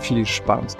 viel 0.00 0.26
Spaß. 0.26 0.76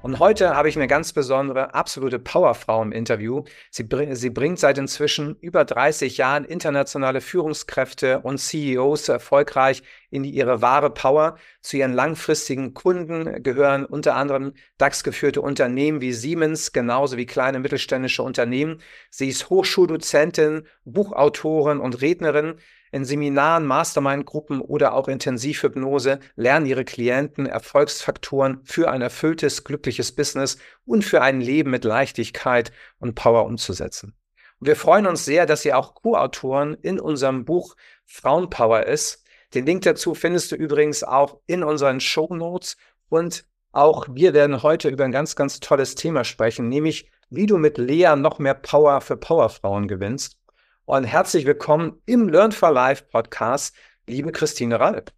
Und 0.00 0.20
heute 0.20 0.54
habe 0.54 0.68
ich 0.68 0.76
eine 0.76 0.86
ganz 0.86 1.12
besondere, 1.12 1.74
absolute 1.74 2.18
Powerfrau 2.18 2.80
im 2.82 2.92
Interview. 2.92 3.44
Sie, 3.70 3.82
bring, 3.82 4.14
sie, 4.14 4.30
bringt 4.30 4.58
seit 4.58 4.78
inzwischen 4.78 5.36
über 5.40 5.64
30 5.64 6.16
Jahren 6.16 6.44
internationale 6.44 7.20
Führungskräfte 7.20 8.20
und 8.20 8.38
CEOs 8.38 9.08
erfolgreich 9.08 9.82
in 10.10 10.24
ihre 10.24 10.62
wahre 10.62 10.90
Power. 10.90 11.36
Zu 11.60 11.76
ihren 11.76 11.92
langfristigen 11.92 12.74
Kunden 12.74 13.42
gehören 13.42 13.84
unter 13.84 14.16
anderem 14.16 14.52
DAX-geführte 14.78 15.40
Unternehmen 15.40 16.00
wie 16.00 16.12
Siemens, 16.12 16.72
genauso 16.72 17.16
wie 17.16 17.26
kleine 17.26 17.58
mittelständische 17.58 18.22
Unternehmen. 18.22 18.80
Sie 19.10 19.28
ist 19.28 19.50
Hochschuldozentin, 19.50 20.66
Buchautorin 20.84 21.80
und 21.80 22.00
Rednerin. 22.00 22.54
In 22.90 23.04
Seminaren, 23.04 23.66
Mastermind-Gruppen 23.66 24.62
oder 24.62 24.94
auch 24.94 25.08
Intensivhypnose 25.08 26.20
lernen 26.36 26.64
ihre 26.64 26.86
Klienten 26.86 27.44
Erfolgsfaktoren 27.44 28.60
für 28.64 28.90
ein 28.90 29.02
erfülltes, 29.02 29.64
glückliches 29.64 30.12
Business 30.12 30.56
und 30.86 31.04
für 31.04 31.20
ein 31.20 31.42
Leben 31.42 31.70
mit 31.70 31.84
Leichtigkeit 31.84 32.72
und 32.98 33.14
Power 33.14 33.44
umzusetzen. 33.44 34.14
Und 34.58 34.66
wir 34.68 34.76
freuen 34.76 35.06
uns 35.06 35.24
sehr, 35.24 35.44
dass 35.44 35.62
sie 35.62 35.74
auch 35.74 35.94
Co-Autoren 35.94 36.74
in 36.74 36.98
unserem 36.98 37.44
Buch 37.44 37.76
Frauenpower 38.06 38.86
ist. 38.86 39.24
Den 39.54 39.64
Link 39.64 39.82
dazu 39.82 40.14
findest 40.14 40.52
du 40.52 40.56
übrigens 40.56 41.02
auch 41.02 41.40
in 41.46 41.64
unseren 41.64 42.00
Show 42.00 42.34
Notes 42.34 42.76
und 43.08 43.46
auch 43.72 44.06
wir 44.10 44.34
werden 44.34 44.62
heute 44.62 44.90
über 44.90 45.04
ein 45.04 45.12
ganz, 45.12 45.36
ganz 45.36 45.58
tolles 45.60 45.94
Thema 45.94 46.24
sprechen, 46.24 46.68
nämlich 46.68 47.10
wie 47.30 47.46
du 47.46 47.56
mit 47.56 47.78
Lea 47.78 48.14
noch 48.16 48.38
mehr 48.38 48.54
Power 48.54 49.00
für 49.00 49.16
Powerfrauen 49.16 49.88
gewinnst 49.88 50.36
und 50.84 51.04
herzlich 51.04 51.46
willkommen 51.46 52.02
im 52.04 52.28
Learn 52.28 52.52
for 52.52 52.70
Life 52.70 53.04
Podcast, 53.10 53.74
liebe 54.06 54.32
Christine 54.32 54.78
Ralp. 54.78 55.12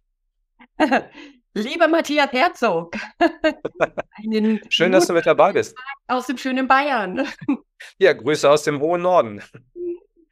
Lieber 1.53 1.89
Matthias 1.89 2.31
Herzog. 2.31 2.95
Schön, 4.69 4.93
dass 4.93 5.07
du 5.07 5.13
mit 5.13 5.25
dabei 5.25 5.51
bist. 5.51 5.75
Aus 6.07 6.27
dem 6.27 6.37
schönen 6.37 6.69
Bayern. 6.69 7.27
Ja, 7.97 8.13
Grüße 8.13 8.49
aus 8.49 8.63
dem 8.63 8.79
hohen 8.79 9.01
Norden. 9.01 9.43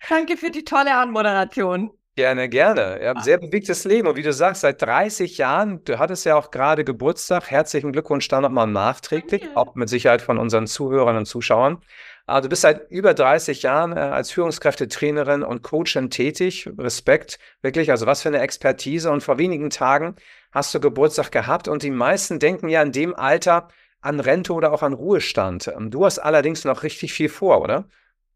Danke 0.08 0.38
für 0.38 0.52
die 0.52 0.64
tolle 0.64 0.96
Anmoderation. 0.96 1.92
Gerne, 2.20 2.50
gerne. 2.50 3.00
Habt 3.02 3.20
ein 3.20 3.24
sehr 3.24 3.38
bewegtes 3.38 3.86
Leben. 3.86 4.06
Und 4.06 4.18
wie 4.18 4.24
du 4.24 4.34
sagst, 4.34 4.60
seit 4.60 4.82
30 4.82 5.38
Jahren, 5.38 5.86
du 5.86 6.00
hattest 6.00 6.26
ja 6.26 6.36
auch 6.36 6.52
gerade 6.52 6.84
Geburtstag. 6.84 7.50
Herzlichen 7.50 7.94
Glückwunsch 7.94 8.28
da 8.28 8.42
nochmal 8.42 8.68
nachträglich, 8.68 9.48
auch 9.56 9.74
mit 9.76 9.88
Sicherheit 9.88 10.22
von 10.22 10.38
unseren 10.38 10.68
Zuhörern 10.68 11.16
und 11.16 11.28
Zuschauern. 11.28 11.78
Also 12.26 12.48
du 12.48 12.50
bist 12.50 12.64
seit 12.64 12.92
über 12.92 13.14
30 13.14 13.62
Jahren 13.62 13.96
äh, 13.96 14.02
als 14.02 14.32
Führungskräftetrainerin 14.32 15.44
und 15.44 15.62
Coachin 15.62 16.10
tätig. 16.10 16.70
Respekt, 16.78 17.40
wirklich. 17.62 17.90
Also 17.90 18.06
was 18.06 18.22
für 18.22 18.28
eine 18.28 18.40
Expertise. 18.40 19.10
Und 19.12 19.24
vor 19.24 19.38
wenigen 19.38 19.70
Tagen 19.70 20.18
hast 20.52 20.76
du 20.76 20.82
Geburtstag 20.82 21.32
gehabt 21.32 21.70
und 21.70 21.84
die 21.84 21.90
meisten 21.90 22.38
denken 22.38 22.68
ja 22.68 22.82
in 22.82 22.92
dem 22.92 23.16
Alter 23.16 23.70
an 24.02 24.20
Rente 24.20 24.52
oder 24.52 24.74
auch 24.74 24.84
an 24.84 24.92
Ruhestand. 24.92 25.70
Ähm, 25.70 25.90
du 25.90 26.04
hast 26.04 26.20
allerdings 26.20 26.66
noch 26.66 26.84
richtig 26.84 27.14
viel 27.14 27.30
vor, 27.30 27.62
oder? 27.62 27.88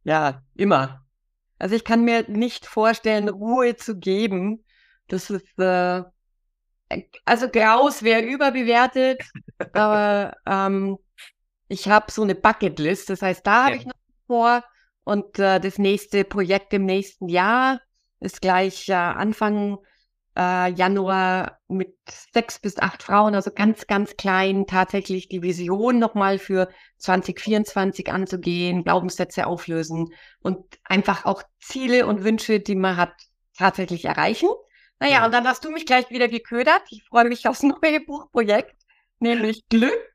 Ja, 0.05 0.41
immer. 0.55 1.02
Also 1.63 1.75
ich 1.78 1.85
kann 1.85 2.03
mir 2.03 2.29
nicht 2.29 2.66
vorstellen, 2.66 3.29
Ruhe 3.29 3.78
zu 3.78 3.97
geben. 3.97 4.66
Das 5.07 5.29
ist, 5.29 5.57
äh, 5.57 6.03
also 7.24 7.47
Graus 7.47 8.03
wäre 8.03 8.22
überbewertet, 8.22 9.22
aber 9.74 10.35
ähm, 10.46 10.97
ich 11.69 11.88
habe 11.88 12.12
so 12.12 12.22
eine 12.22 12.35
Bucketlist, 12.35 13.09
das 13.09 13.22
heißt, 13.22 13.47
da 13.47 13.51
ja. 13.51 13.66
habe 13.68 13.75
ich 13.78 13.85
noch 13.85 13.94
vor. 14.28 14.62
Und 15.06 15.40
äh, 15.40 15.62
das 15.62 15.78
nächste 15.78 16.25
Projekt 16.25 16.74
im 16.74 16.84
nächsten 16.84 17.29
Jahr 17.29 17.80
ist 18.19 18.41
gleich 18.41 18.90
äh, 18.90 18.95
Anfang 18.95 19.78
äh, 20.38 20.71
Januar 20.73 21.59
mit 21.67 21.95
sechs 22.33 22.59
bis 22.59 22.77
acht 22.79 23.03
Frauen, 23.03 23.35
also 23.35 23.51
ganz, 23.51 23.88
ganz 23.88 24.16
klein, 24.17 24.66
tatsächlich 24.67 25.29
die 25.29 25.41
Vision 25.41 25.99
nochmal 25.99 26.39
für 26.39 26.69
2024 26.97 28.11
anzugehen, 28.11 28.83
Glaubenssätze 28.83 29.47
auflösen 29.47 30.13
und 30.41 30.66
einfach 30.83 31.25
auch 31.25 31.44
Ziele 31.59 32.07
und 32.07 32.23
Wünsche, 32.23 32.59
die 32.59 32.75
man 32.75 32.97
hat, 32.97 33.13
tatsächlich 33.57 34.05
erreichen. 34.05 34.49
Naja, 34.99 35.13
ja. 35.13 35.25
und 35.25 35.33
dann 35.33 35.47
hast 35.47 35.66
du 35.66 35.71
mich 35.71 35.85
gleich 35.85 36.09
wieder 36.09 36.27
geködert. 36.27 36.81
Ich 36.89 37.03
freue 37.03 37.25
mich 37.25 37.47
aufs 37.47 37.63
neue 37.63 38.00
Buchprojekt, 38.00 38.75
nämlich 39.19 39.61
Glück 39.69 40.13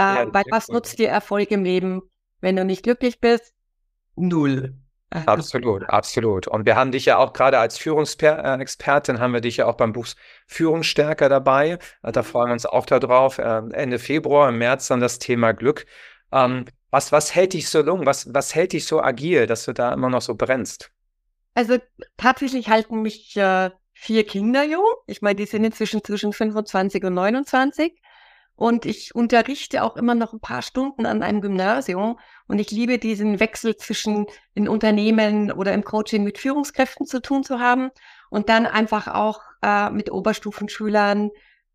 äh, 0.00 0.26
weil 0.32 0.44
was 0.50 0.68
nutzt 0.68 0.98
dir 0.98 1.08
Erfolg 1.08 1.50
im 1.50 1.62
Leben, 1.62 2.00
wenn 2.40 2.56
du 2.56 2.64
nicht 2.64 2.82
glücklich 2.82 3.20
bist? 3.20 3.52
Null. 4.16 4.79
Absolut, 5.10 5.88
absolut. 5.88 6.46
Und 6.46 6.66
wir 6.66 6.76
haben 6.76 6.92
dich 6.92 7.04
ja 7.04 7.18
auch 7.18 7.32
gerade 7.32 7.58
als 7.58 7.76
Führungsexpertin, 7.78 9.18
haben 9.18 9.32
wir 9.32 9.40
dich 9.40 9.56
ja 9.56 9.66
auch 9.66 9.76
beim 9.76 9.92
Buch 9.92 10.06
Führungsstärker 10.46 11.28
dabei. 11.28 11.78
Äh, 12.02 12.12
da 12.12 12.22
freuen 12.22 12.48
wir 12.48 12.52
uns 12.52 12.66
auch 12.66 12.86
darauf. 12.86 13.40
Ähm, 13.42 13.72
Ende 13.72 13.98
Februar, 13.98 14.48
im 14.48 14.58
März 14.58 14.86
dann 14.86 15.00
das 15.00 15.18
Thema 15.18 15.52
Glück. 15.52 15.86
Ähm, 16.32 16.64
was, 16.90 17.10
was 17.10 17.34
hält 17.34 17.54
dich 17.54 17.68
so 17.68 17.84
jung? 17.84 18.06
Was, 18.06 18.32
was 18.32 18.54
hält 18.54 18.72
dich 18.72 18.86
so 18.86 19.02
agil, 19.02 19.46
dass 19.46 19.64
du 19.64 19.72
da 19.72 19.92
immer 19.92 20.10
noch 20.10 20.22
so 20.22 20.36
brennst? 20.36 20.92
Also 21.54 21.78
tatsächlich 22.16 22.68
halten 22.68 23.02
mich 23.02 23.36
äh, 23.36 23.70
vier 23.92 24.24
Kinder 24.24 24.64
jung. 24.64 24.86
Ich 25.06 25.22
meine, 25.22 25.34
die 25.34 25.46
sind 25.46 25.64
inzwischen 25.64 26.04
zwischen 26.04 26.32
25 26.32 27.04
und 27.04 27.14
29. 27.14 28.00
Und 28.60 28.84
ich 28.84 29.14
unterrichte 29.14 29.82
auch 29.82 29.96
immer 29.96 30.14
noch 30.14 30.34
ein 30.34 30.40
paar 30.40 30.60
Stunden 30.60 31.06
an 31.06 31.22
einem 31.22 31.40
Gymnasium. 31.40 32.18
Und 32.46 32.58
ich 32.58 32.70
liebe 32.70 32.98
diesen 32.98 33.40
Wechsel 33.40 33.74
zwischen 33.74 34.26
in 34.52 34.68
Unternehmen 34.68 35.50
oder 35.50 35.72
im 35.72 35.82
Coaching 35.82 36.24
mit 36.24 36.36
Führungskräften 36.36 37.06
zu 37.06 37.22
tun 37.22 37.42
zu 37.42 37.58
haben 37.58 37.90
und 38.28 38.50
dann 38.50 38.66
einfach 38.66 39.08
auch 39.08 39.40
äh, 39.62 39.88
mit 39.88 40.12
Oberstufenschülern. 40.12 41.30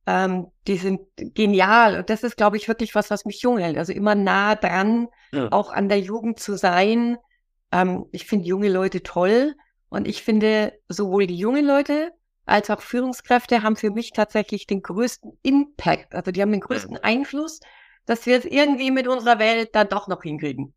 Ähm, 0.05 0.51
die 0.67 0.77
sind 0.77 1.01
genial. 1.17 1.97
Und 1.97 2.11
das 2.11 2.21
ist, 2.21 2.37
glaube 2.37 2.57
ich, 2.57 2.67
wirklich 2.67 2.93
was, 2.93 3.09
was 3.09 3.25
mich 3.25 3.41
jung 3.41 3.57
hält. 3.57 3.79
Also 3.79 3.91
immer 3.91 4.13
nah 4.13 4.53
dran, 4.53 5.07
ja. 5.31 5.51
auch 5.51 5.71
an 5.71 5.89
der 5.89 5.99
Jugend 5.99 6.39
zu 6.39 6.55
sein. 6.55 7.17
Ähm, 7.71 8.05
ich 8.11 8.27
finde 8.27 8.45
junge 8.45 8.69
Leute 8.69 9.01
toll. 9.01 9.55
Und 9.89 10.07
ich 10.07 10.21
finde 10.21 10.73
sowohl 10.87 11.25
die 11.25 11.37
jungen 11.37 11.65
Leute 11.65 12.11
als 12.45 12.69
auch 12.69 12.81
Führungskräfte 12.81 13.63
haben 13.63 13.75
für 13.75 13.91
mich 13.91 14.11
tatsächlich 14.11 14.67
den 14.67 14.81
größten 14.81 15.37
Impact, 15.41 16.13
also 16.13 16.31
die 16.31 16.41
haben 16.41 16.51
den 16.51 16.61
größten 16.61 16.97
Einfluss, 16.97 17.59
dass 18.05 18.25
wir 18.25 18.37
es 18.37 18.45
irgendwie 18.45 18.91
mit 18.91 19.07
unserer 19.07 19.39
Welt 19.39 19.73
dann 19.73 19.89
doch 19.89 20.07
noch 20.07 20.23
hinkriegen. 20.23 20.73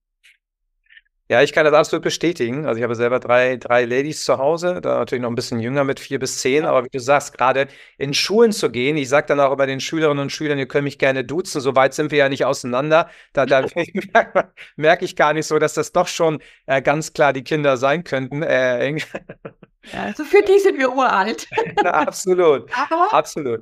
Ja, 1.30 1.42
ich 1.42 1.52
kann 1.52 1.66
das 1.66 1.74
absolut 1.74 2.02
bestätigen. 2.02 2.64
Also 2.64 2.78
ich 2.78 2.84
habe 2.84 2.94
selber 2.94 3.20
drei, 3.20 3.58
drei 3.58 3.84
Ladies 3.84 4.24
zu 4.24 4.38
Hause, 4.38 4.80
da 4.80 5.00
natürlich 5.00 5.20
noch 5.20 5.28
ein 5.28 5.34
bisschen 5.34 5.60
jünger 5.60 5.84
mit 5.84 6.00
vier 6.00 6.18
bis 6.18 6.38
zehn, 6.38 6.64
aber 6.64 6.84
wie 6.84 6.88
du 6.90 7.00
sagst, 7.00 7.36
gerade 7.36 7.68
in 7.98 8.14
Schulen 8.14 8.50
zu 8.50 8.70
gehen, 8.70 8.96
ich 8.96 9.10
sage 9.10 9.26
dann 9.26 9.40
auch 9.40 9.52
immer 9.52 9.66
den 9.66 9.80
Schülerinnen 9.80 10.22
und 10.22 10.32
Schülern, 10.32 10.58
ihr 10.58 10.66
könnt 10.66 10.84
mich 10.84 10.98
gerne 10.98 11.24
duzen, 11.24 11.60
so 11.60 11.76
weit 11.76 11.92
sind 11.92 12.10
wir 12.12 12.18
ja 12.18 12.28
nicht 12.30 12.46
auseinander. 12.46 13.10
Da, 13.34 13.44
da 13.44 13.60
merke 14.12 14.52
merk 14.76 15.02
ich 15.02 15.16
gar 15.16 15.34
nicht 15.34 15.46
so, 15.46 15.58
dass 15.58 15.74
das 15.74 15.92
doch 15.92 16.08
schon 16.08 16.40
äh, 16.64 16.80
ganz 16.80 17.12
klar 17.12 17.34
die 17.34 17.44
Kinder 17.44 17.76
sein 17.76 18.04
könnten. 18.04 18.42
Äh, 18.42 18.88
ja, 19.92 20.02
also 20.04 20.24
für 20.24 20.42
die 20.42 20.58
sind 20.60 20.78
wir 20.78 20.94
uralt. 20.94 21.46
absolut, 21.84 22.70
aber, 22.74 23.12
absolut. 23.12 23.60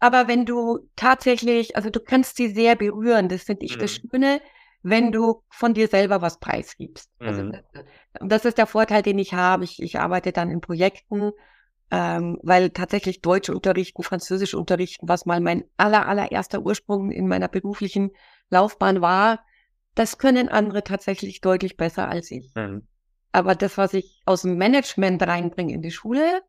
Aber 0.00 0.28
wenn 0.28 0.46
du 0.46 0.88
tatsächlich, 0.96 1.76
also 1.76 1.90
du 1.90 2.00
kannst 2.00 2.36
sie 2.36 2.48
sehr 2.48 2.74
berühren, 2.74 3.28
das 3.28 3.42
finde 3.42 3.66
ich 3.66 3.76
mhm. 3.76 3.80
das 3.80 3.96
Schöne, 3.96 4.40
wenn 4.82 5.12
du 5.12 5.42
von 5.48 5.74
dir 5.74 5.88
selber 5.88 6.22
was 6.22 6.38
preisgibst. 6.38 7.10
Also 7.18 7.44
mhm. 7.44 7.54
Also, 7.72 7.88
das 8.20 8.44
ist 8.44 8.58
der 8.58 8.66
Vorteil, 8.66 9.02
den 9.02 9.18
ich 9.18 9.34
habe. 9.34 9.64
Ich, 9.64 9.80
ich 9.80 9.98
arbeite 9.98 10.32
dann 10.32 10.50
in 10.50 10.60
Projekten, 10.60 11.32
ähm, 11.90 12.38
weil 12.42 12.70
tatsächlich 12.70 13.20
Deutsch 13.20 13.48
unterrichten, 13.50 14.02
Französisch 14.02 14.54
unterrichten, 14.54 15.08
was 15.08 15.26
mal 15.26 15.40
mein 15.40 15.64
aller, 15.76 16.06
allererster 16.06 16.62
Ursprung 16.62 17.10
in 17.10 17.28
meiner 17.28 17.48
beruflichen 17.48 18.10
Laufbahn 18.50 19.00
war, 19.00 19.40
das 19.94 20.18
können 20.18 20.48
andere 20.48 20.82
tatsächlich 20.84 21.40
deutlich 21.40 21.76
besser 21.76 22.08
als 22.08 22.30
ich. 22.30 22.50
Mhm. 22.54 22.86
Aber 23.30 23.54
das, 23.54 23.78
was 23.78 23.94
ich 23.94 24.22
aus 24.26 24.42
dem 24.42 24.56
Management 24.56 25.22
reinbringe 25.22 25.72
in 25.72 25.82
die 25.82 25.90
Schule, 25.90 26.42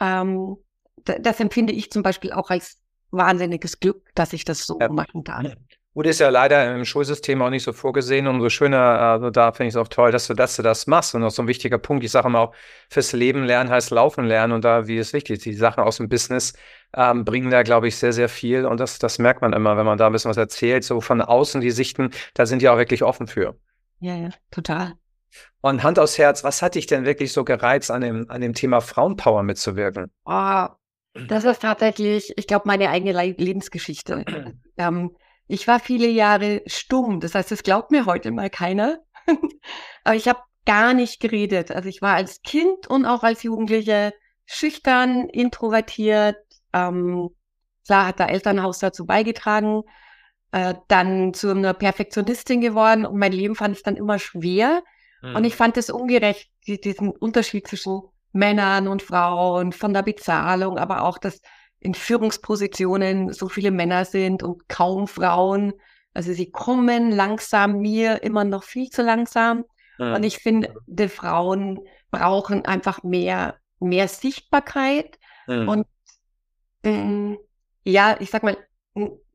ähm, 0.00 0.56
das 1.04 1.40
empfinde 1.40 1.72
ich 1.72 1.90
zum 1.90 2.02
Beispiel 2.02 2.32
auch 2.32 2.50
als 2.50 2.80
wahnsinniges 3.10 3.80
Glück, 3.80 4.02
dass 4.14 4.32
ich 4.32 4.44
das 4.44 4.66
so 4.66 4.78
ja. 4.80 4.88
machen 4.88 5.24
darf. 5.24 5.54
Gut, 5.96 6.04
ist 6.04 6.20
ja 6.20 6.28
leider 6.28 6.74
im 6.74 6.84
Schulsystem 6.84 7.40
auch 7.40 7.48
nicht 7.48 7.62
so 7.62 7.72
vorgesehen. 7.72 8.26
Umso 8.26 8.50
schöner, 8.50 9.00
also 9.00 9.30
da 9.30 9.50
finde 9.52 9.68
ich 9.68 9.72
es 9.72 9.76
auch 9.78 9.88
toll, 9.88 10.12
dass 10.12 10.26
du, 10.26 10.34
dass 10.34 10.54
du 10.54 10.62
das 10.62 10.86
machst. 10.86 11.14
Und 11.14 11.24
auch 11.24 11.30
so 11.30 11.40
ein 11.40 11.48
wichtiger 11.48 11.78
Punkt, 11.78 12.04
ich 12.04 12.10
sage 12.10 12.28
immer 12.28 12.40
auch, 12.40 12.54
fürs 12.90 13.14
Leben 13.14 13.44
lernen 13.44 13.70
heißt 13.70 13.92
laufen 13.92 14.26
lernen. 14.26 14.52
Und 14.52 14.62
da, 14.66 14.88
wie 14.88 14.98
es 14.98 15.14
wichtig 15.14 15.38
ist, 15.38 15.46
die 15.46 15.54
Sachen 15.54 15.82
aus 15.82 15.96
dem 15.96 16.10
Business 16.10 16.52
ähm, 16.94 17.24
bringen 17.24 17.50
da, 17.50 17.62
glaube 17.62 17.88
ich, 17.88 17.96
sehr, 17.96 18.12
sehr 18.12 18.28
viel. 18.28 18.66
Und 18.66 18.78
das, 18.78 18.98
das 18.98 19.18
merkt 19.18 19.40
man 19.40 19.54
immer, 19.54 19.78
wenn 19.78 19.86
man 19.86 19.96
da 19.96 20.08
ein 20.08 20.12
bisschen 20.12 20.28
was 20.28 20.36
erzählt. 20.36 20.84
So 20.84 21.00
von 21.00 21.22
außen 21.22 21.62
die 21.62 21.70
Sichten, 21.70 22.10
da 22.34 22.44
sind 22.44 22.60
die 22.60 22.68
auch 22.68 22.76
wirklich 22.76 23.02
offen 23.02 23.26
für. 23.26 23.56
Ja, 24.00 24.16
ja, 24.16 24.28
total. 24.50 24.92
Und 25.62 25.82
Hand 25.82 25.98
aufs 25.98 26.18
Herz, 26.18 26.44
was 26.44 26.60
hat 26.60 26.74
dich 26.74 26.86
denn 26.86 27.06
wirklich 27.06 27.32
so 27.32 27.42
gereizt, 27.42 27.90
an 27.90 28.02
dem, 28.02 28.28
an 28.28 28.42
dem 28.42 28.52
Thema 28.52 28.82
Frauenpower 28.82 29.42
mitzuwirken? 29.42 30.12
Oh, 30.26 30.66
das 31.26 31.44
ist 31.44 31.62
tatsächlich, 31.62 32.34
ich 32.36 32.46
glaube, 32.46 32.64
meine 32.66 32.90
eigene 32.90 33.12
Lebensgeschichte. 33.38 34.26
ähm, 34.76 35.16
ich 35.48 35.68
war 35.68 35.80
viele 35.80 36.08
Jahre 36.08 36.62
stumm, 36.66 37.20
das 37.20 37.34
heißt, 37.34 37.50
das 37.50 37.62
glaubt 37.62 37.90
mir 37.90 38.06
heute 38.06 38.30
mal 38.30 38.50
keiner. 38.50 39.00
Aber 40.04 40.16
ich 40.16 40.28
habe 40.28 40.40
gar 40.64 40.94
nicht 40.94 41.20
geredet. 41.20 41.70
Also 41.70 41.88
ich 41.88 42.02
war 42.02 42.14
als 42.14 42.42
Kind 42.42 42.86
und 42.88 43.06
auch 43.06 43.22
als 43.22 43.42
Jugendliche 43.42 44.12
schüchtern, 44.44 45.28
introvertiert. 45.28 46.36
Ähm, 46.72 47.30
klar 47.86 48.06
hat 48.06 48.18
der 48.18 48.30
Elternhaus 48.30 48.80
dazu 48.80 49.06
beigetragen. 49.06 49.82
Äh, 50.52 50.74
dann 50.88 51.34
zu 51.34 51.50
einer 51.50 51.74
Perfektionistin 51.74 52.60
geworden 52.60 53.04
und 53.04 53.18
mein 53.18 53.32
Leben 53.32 53.54
fand 53.54 53.76
ich 53.76 53.82
dann 53.82 53.96
immer 53.96 54.18
schwer. 54.18 54.82
Mhm. 55.22 55.36
Und 55.36 55.44
ich 55.44 55.56
fand 55.56 55.76
es 55.76 55.90
ungerecht, 55.90 56.50
diesen 56.66 57.10
Unterschied 57.10 57.66
zwischen 57.66 58.02
Männern 58.32 58.86
und 58.86 59.02
Frauen, 59.02 59.72
von 59.72 59.94
der 59.94 60.02
Bezahlung, 60.02 60.78
aber 60.78 61.02
auch, 61.02 61.18
dass 61.18 61.40
in 61.80 61.94
Führungspositionen 61.94 63.32
so 63.32 63.48
viele 63.48 63.70
Männer 63.70 64.04
sind 64.04 64.42
und 64.42 64.68
kaum 64.68 65.06
Frauen. 65.06 65.72
Also 66.14 66.32
sie 66.32 66.50
kommen 66.50 67.10
langsam 67.10 67.78
mir 67.78 68.22
immer 68.22 68.44
noch 68.44 68.64
viel 68.64 68.88
zu 68.90 69.02
langsam. 69.02 69.64
Mhm. 69.98 70.14
Und 70.14 70.22
ich 70.24 70.38
finde, 70.38 70.74
die 70.86 71.08
Frauen 71.08 71.80
brauchen 72.10 72.64
einfach 72.64 73.02
mehr, 73.02 73.56
mehr 73.78 74.08
Sichtbarkeit 74.08 75.18
mhm. 75.46 75.68
und 75.68 75.86
ähm, 76.82 77.38
ja, 77.84 78.16
ich 78.20 78.30
sag 78.30 78.42
mal, 78.42 78.56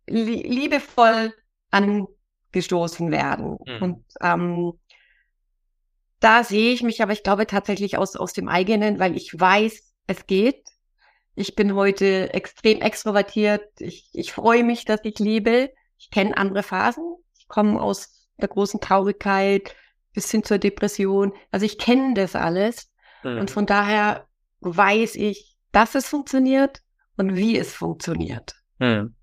liebevoll 0.08 1.34
angestoßen 1.72 3.12
werden. 3.12 3.58
Mhm. 3.66 3.82
Und 3.82 4.06
ähm, 4.22 4.74
da 6.20 6.44
sehe 6.44 6.74
ich 6.74 6.84
mich 6.84 7.02
aber, 7.02 7.14
ich 7.14 7.24
glaube 7.24 7.48
tatsächlich 7.48 7.98
aus, 7.98 8.16
aus 8.16 8.34
dem 8.34 8.48
eigenen, 8.48 9.00
weil 9.00 9.16
ich 9.16 9.38
weiß, 9.38 9.94
es 10.08 10.28
geht. 10.28 10.64
Ich 11.36 11.56
bin 11.56 11.76
heute 11.76 12.34
extrem 12.34 12.82
extrovertiert. 12.82 13.64
Ich, 13.80 14.10
ich 14.14 14.34
freue 14.34 14.64
mich, 14.64 14.86
dass 14.86 15.00
ich 15.04 15.20
liebe. 15.20 15.72
Ich 15.98 16.10
kenne 16.12 16.38
andere 16.38 16.64
Phasen. 16.64 17.16
Ich 17.38 17.48
komme 17.48 17.82
aus 17.82 18.28
der 18.38 18.50
großen 18.50 18.82
Traurigkeit 18.82 19.76
bis 20.14 20.30
hin 20.30 20.44
zur 20.44 20.58
Depression. 20.58 21.34
Also 21.52 21.66
ich 21.66 21.78
kenne 21.78 22.14
das 22.16 22.36
alles. 22.36 22.92
Mhm. 23.24 23.40
Und 23.40 23.52
von 23.52 23.66
daher 23.66 24.28
weiß 24.62 25.16
ich, 25.16 25.58
dass 25.72 25.96
es 25.96 26.08
funktioniert 26.08 26.82
und 27.18 27.36
wie 27.36 27.58
es 27.58 27.74
funktioniert. 27.74 28.56
Mhm. 28.80 29.16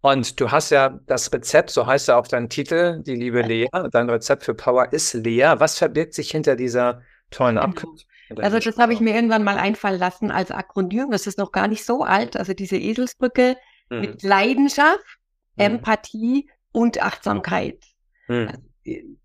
Und 0.00 0.38
du 0.38 0.50
hast 0.50 0.68
ja 0.70 1.00
das 1.06 1.32
Rezept, 1.32 1.70
so 1.70 1.86
heißt 1.86 2.08
ja 2.08 2.18
auch 2.18 2.26
dein 2.26 2.50
Titel, 2.50 3.02
die 3.02 3.14
liebe 3.14 3.40
Lea. 3.40 3.68
Dein 3.90 4.10
Rezept 4.10 4.44
für 4.44 4.54
Power 4.54 4.92
ist 4.92 5.14
Lea. 5.14 5.54
Was 5.56 5.78
verbirgt 5.78 6.12
sich 6.12 6.30
hinter 6.30 6.56
dieser 6.56 7.00
tollen 7.30 7.54
genau. 7.54 7.68
Abkürzung? 7.68 8.06
Also 8.38 8.58
das 8.58 8.78
habe 8.78 8.92
ich 8.92 9.00
mir 9.00 9.14
irgendwann 9.14 9.44
mal 9.44 9.58
einfallen 9.58 9.98
lassen 9.98 10.30
als 10.30 10.50
Akronym. 10.50 11.10
Das 11.10 11.26
ist 11.26 11.38
noch 11.38 11.52
gar 11.52 11.68
nicht 11.68 11.84
so 11.84 12.02
alt. 12.02 12.36
Also 12.36 12.54
diese 12.54 12.76
Eselsbrücke 12.76 13.56
mhm. 13.90 14.00
mit 14.00 14.22
Leidenschaft, 14.22 15.18
mhm. 15.56 15.64
Empathie 15.64 16.50
und 16.72 17.02
Achtsamkeit. 17.02 17.84
Mhm. 18.28 18.48
Also 18.48 18.62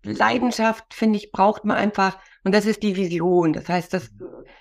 Leidenschaft, 0.02 0.94
finde 0.94 1.18
ich, 1.18 1.32
braucht 1.32 1.64
man 1.64 1.76
einfach. 1.76 2.18
Und 2.44 2.54
das 2.54 2.64
ist 2.64 2.82
die 2.82 2.96
Vision. 2.96 3.52
Das 3.52 3.68
heißt, 3.68 3.92
das, 3.92 4.10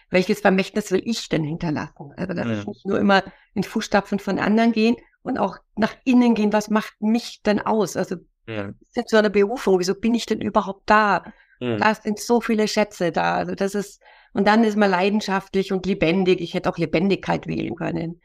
welches 0.10 0.42
Vermächtnis 0.42 0.92
will 0.92 1.02
ich 1.06 1.30
denn 1.30 1.44
hinterlassen? 1.44 2.12
Also, 2.18 2.34
dass 2.34 2.48
ich 2.48 2.68
nicht 2.68 2.86
nur 2.86 3.00
immer 3.00 3.24
in 3.54 3.63
Fußstapfen 3.63 4.19
von 4.19 4.40
anderen 4.40 4.74
gehen, 4.74 4.98
und 5.22 5.38
auch 5.38 5.57
nach 5.75 5.95
innen 6.06 6.36
gehen, 6.36 6.54
was 6.54 6.69
macht 6.69 7.02
mich 7.02 7.42
denn 7.44 7.60
aus? 7.60 7.98
Also 7.98 8.18
ja. 8.48 8.72
ist 8.94 9.10
so 9.10 9.18
eine 9.18 9.30
Berufung, 9.30 9.80
wieso 9.80 9.95
bin 9.95 10.13
ich 10.13 10.25
denn 10.25 10.42
überhaupt 10.42 10.90
da? 10.90 11.24
Ja. 11.60 11.78
Da 11.78 11.95
sind 11.95 12.19
so 12.19 12.42
viele 12.42 12.68
Schätze 12.68 13.12
da. 13.12 13.36
Also 13.36 13.56
das 13.56 13.75
ist, 13.75 14.02
und 14.34 14.48
dann 14.48 14.64
ist 14.64 14.78
man 14.78 14.90
leidenschaftlich 14.90 15.72
und 15.72 15.86
lebendig. 15.86 16.42
Ich 16.42 16.54
hätte 16.54 16.70
auch 16.70 16.78
Lebendigkeit 16.78 17.48
wählen 17.48 17.76
können. 17.76 18.22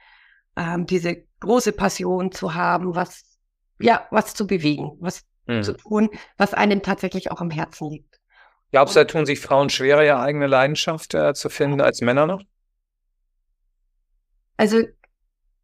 Ähm, 0.57 0.87
diese 0.87 1.25
große 1.41 1.73
Passion 1.73 2.33
zu 2.33 2.55
haben, 2.55 2.95
was, 2.95 3.25
ja, 3.81 4.07
was 4.11 4.35
zu 4.35 4.47
bewegen, 4.47 4.97
was 5.01 5.25
ja. 5.47 5.63
zu 5.63 5.75
tun, 5.75 6.11
was 6.37 6.55
einem 6.55 6.83
tatsächlich 6.83 7.31
auch 7.31 7.41
am 7.41 7.51
Herzen 7.51 7.91
liegt. 7.91 8.21
Glaubst 8.71 8.97
du, 8.97 9.01
da 9.01 9.05
tun 9.05 9.27
sich 9.27 9.41
Frauen 9.41 9.71
schwerer, 9.71 10.05
ihre 10.05 10.21
eigene 10.21 10.47
Leidenschaft 10.47 11.15
äh, 11.15 11.35
zu 11.35 11.49
finden 11.49 11.81
als 11.81 12.01
Männer 12.01 12.27
noch? 12.27 12.43
Also 14.57 14.83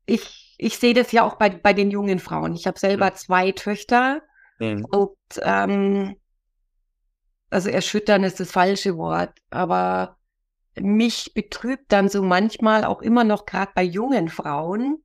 ich 0.06 0.50
ich 0.62 0.78
sehe 0.78 0.92
das 0.92 1.10
ja 1.12 1.24
auch 1.24 1.36
bei, 1.36 1.48
bei 1.48 1.72
den 1.72 1.90
jungen 1.90 2.18
Frauen. 2.18 2.54
Ich 2.54 2.66
habe 2.66 2.78
selber 2.78 3.06
mhm. 3.06 3.14
zwei 3.14 3.52
Töchter 3.52 4.22
mhm. 4.58 4.84
und 4.84 5.16
ähm, 5.40 6.16
also 7.48 7.70
erschüttern 7.70 8.24
ist 8.24 8.40
das 8.40 8.52
falsche 8.52 8.96
Wort, 8.96 9.32
aber 9.48 10.18
mich 10.78 11.34
betrübt 11.34 11.92
dann 11.92 12.08
so 12.08 12.22
manchmal 12.22 12.84
auch 12.84 13.02
immer 13.02 13.24
noch 13.24 13.46
gerade 13.46 13.72
bei 13.74 13.82
jungen 13.82 14.28
Frauen, 14.28 15.02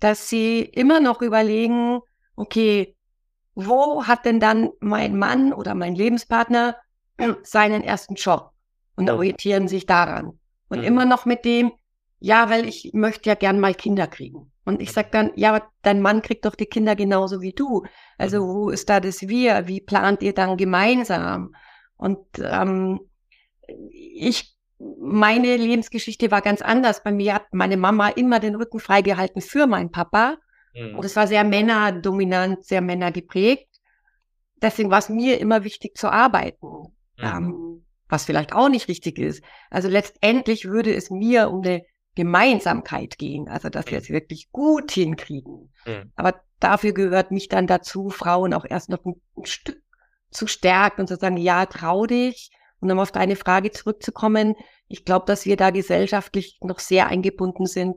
dass 0.00 0.28
sie 0.28 0.60
immer 0.60 1.00
noch 1.00 1.22
überlegen, 1.22 2.00
okay, 2.34 2.96
wo 3.54 4.04
hat 4.04 4.24
denn 4.24 4.40
dann 4.40 4.70
mein 4.80 5.16
Mann 5.16 5.52
oder 5.52 5.74
mein 5.74 5.94
Lebenspartner 5.94 6.76
seinen 7.42 7.82
ersten 7.82 8.14
Job 8.14 8.52
und 8.96 9.10
orientieren 9.10 9.68
sich 9.68 9.86
daran. 9.86 10.38
Und 10.68 10.78
mhm. 10.80 10.84
immer 10.84 11.04
noch 11.04 11.24
mit 11.26 11.44
dem, 11.44 11.72
ja, 12.18 12.50
weil 12.50 12.66
ich 12.66 12.90
möchte 12.94 13.28
ja 13.28 13.34
gern 13.34 13.60
mal 13.60 13.74
Kinder 13.74 14.06
kriegen. 14.06 14.50
Und 14.64 14.80
ich 14.80 14.92
sag 14.92 15.10
dann, 15.10 15.32
ja, 15.34 15.62
dein 15.82 16.00
Mann 16.00 16.22
kriegt 16.22 16.44
doch 16.44 16.54
die 16.54 16.66
Kinder 16.66 16.94
genauso 16.94 17.40
wie 17.40 17.52
du. 17.52 17.84
Also 18.16 18.46
wo 18.46 18.70
ist 18.70 18.88
da 18.88 19.00
das 19.00 19.22
Wir? 19.22 19.66
Wie 19.66 19.80
plant 19.80 20.22
ihr 20.22 20.32
dann 20.32 20.56
gemeinsam? 20.56 21.54
Und 21.96 22.24
ähm, 22.38 23.00
ich, 23.90 24.56
meine 25.00 25.56
Lebensgeschichte 25.56 26.30
war 26.30 26.40
ganz 26.40 26.62
anders. 26.62 27.02
Bei 27.02 27.12
mir 27.12 27.34
hat 27.34 27.52
meine 27.52 27.76
Mama 27.76 28.08
immer 28.08 28.40
den 28.40 28.54
Rücken 28.54 28.80
freigehalten 28.80 29.40
für 29.40 29.66
meinen 29.66 29.90
Papa. 29.90 30.38
Mhm. 30.74 30.96
Und 30.96 31.04
es 31.04 31.16
war 31.16 31.26
sehr 31.26 31.44
männerdominant, 31.44 32.64
sehr 32.64 32.80
männergeprägt. 32.80 33.68
Deswegen 34.60 34.90
war 34.90 34.98
es 34.98 35.08
mir 35.08 35.40
immer 35.40 35.64
wichtig 35.64 35.96
zu 35.96 36.08
arbeiten. 36.08 36.94
Mhm. 37.18 37.24
Ähm, 37.24 37.84
was 38.08 38.24
vielleicht 38.24 38.52
auch 38.52 38.68
nicht 38.68 38.88
richtig 38.88 39.18
ist. 39.18 39.42
Also 39.70 39.88
letztendlich 39.88 40.66
würde 40.66 40.94
es 40.94 41.10
mir 41.10 41.50
um 41.50 41.62
eine 41.62 41.82
Gemeinsamkeit 42.14 43.16
gehen, 43.16 43.48
also 43.48 43.70
dass 43.70 43.86
wir 43.86 43.98
es 43.98 44.10
mhm. 44.10 44.14
wirklich 44.14 44.50
gut 44.50 44.90
hinkriegen. 44.92 45.72
Mhm. 45.86 46.12
Aber 46.14 46.40
dafür 46.60 46.92
gehört 46.92 47.30
mich 47.30 47.48
dann 47.48 47.66
dazu, 47.66 48.10
Frauen 48.10 48.52
auch 48.52 48.66
erst 48.68 48.90
noch 48.90 49.04
ein, 49.04 49.14
ein 49.36 49.46
Stück 49.46 49.82
zu 50.30 50.46
stärken 50.46 51.02
und 51.02 51.06
zu 51.06 51.16
sagen, 51.16 51.36
ja, 51.36 51.66
trau 51.66 52.06
dich. 52.06 52.50
Und 52.82 52.90
um 52.90 52.98
auf 52.98 53.12
deine 53.12 53.36
Frage 53.36 53.70
zurückzukommen, 53.70 54.56
ich 54.88 55.04
glaube, 55.04 55.24
dass 55.26 55.46
wir 55.46 55.56
da 55.56 55.70
gesellschaftlich 55.70 56.58
noch 56.60 56.78
sehr 56.78 57.06
eingebunden 57.06 57.64
sind, 57.66 57.96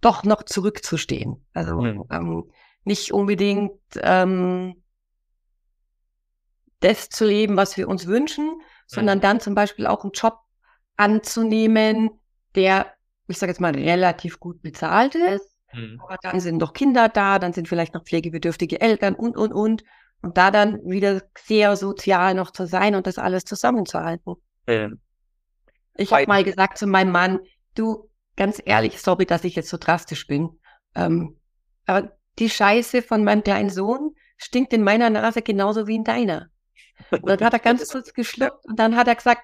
doch 0.00 0.24
noch 0.24 0.42
zurückzustehen. 0.42 1.46
Also 1.52 1.80
mhm. 1.80 2.04
ähm, 2.10 2.50
nicht 2.84 3.12
unbedingt 3.12 3.78
ähm, 4.00 4.82
das 6.80 7.08
zu 7.08 7.26
leben, 7.26 7.56
was 7.56 7.76
wir 7.76 7.88
uns 7.88 8.06
wünschen, 8.06 8.60
sondern 8.86 9.18
mhm. 9.18 9.22
dann 9.22 9.40
zum 9.40 9.54
Beispiel 9.54 9.86
auch 9.86 10.02
einen 10.02 10.12
Job 10.12 10.38
anzunehmen, 10.96 12.10
der 12.56 12.96
ich 13.28 13.38
sage 13.38 13.50
jetzt 13.50 13.60
mal, 13.60 13.74
relativ 13.74 14.38
gut 14.40 14.62
bezahlt 14.62 15.14
ist. 15.14 15.56
Mhm. 15.72 16.00
Aber 16.02 16.16
dann 16.22 16.40
sind 16.40 16.60
doch 16.60 16.72
Kinder 16.72 17.08
da, 17.08 17.38
dann 17.38 17.52
sind 17.52 17.68
vielleicht 17.68 17.94
noch 17.94 18.04
pflegebedürftige 18.04 18.80
Eltern 18.80 19.14
und, 19.14 19.36
und, 19.36 19.52
und. 19.52 19.84
Und 20.22 20.36
da 20.36 20.50
dann 20.50 20.80
wieder 20.84 21.22
sehr 21.38 21.76
sozial 21.76 22.34
noch 22.34 22.50
zu 22.50 22.66
sein 22.66 22.94
und 22.94 23.06
das 23.06 23.18
alles 23.18 23.44
zusammenzuhalten. 23.44 24.34
Mhm. 24.66 25.00
Ich 25.94 26.12
habe 26.12 26.26
mal 26.26 26.44
gesagt 26.44 26.78
zu 26.78 26.86
meinem 26.86 27.12
Mann, 27.12 27.40
du, 27.74 28.10
ganz 28.36 28.60
ehrlich, 28.64 29.00
sorry, 29.00 29.24
dass 29.26 29.44
ich 29.44 29.54
jetzt 29.54 29.68
so 29.68 29.76
drastisch 29.76 30.26
bin. 30.26 30.58
Ähm, 30.94 31.38
aber 31.86 32.16
die 32.38 32.50
Scheiße 32.50 33.02
von 33.02 33.24
meinem 33.24 33.44
kleinen 33.44 33.70
Sohn 33.70 34.14
stinkt 34.36 34.72
in 34.72 34.82
meiner 34.82 35.08
Nase 35.10 35.42
genauso 35.42 35.86
wie 35.86 35.96
in 35.96 36.04
deiner. 36.04 36.48
Und 37.10 37.26
dann 37.26 37.40
hat 37.40 37.52
er 37.52 37.58
ganz 37.58 37.88
kurz 37.90 38.12
geschluckt 38.12 38.64
und 38.64 38.78
dann 38.78 38.96
hat 38.96 39.06
er 39.06 39.14
gesagt, 39.14 39.42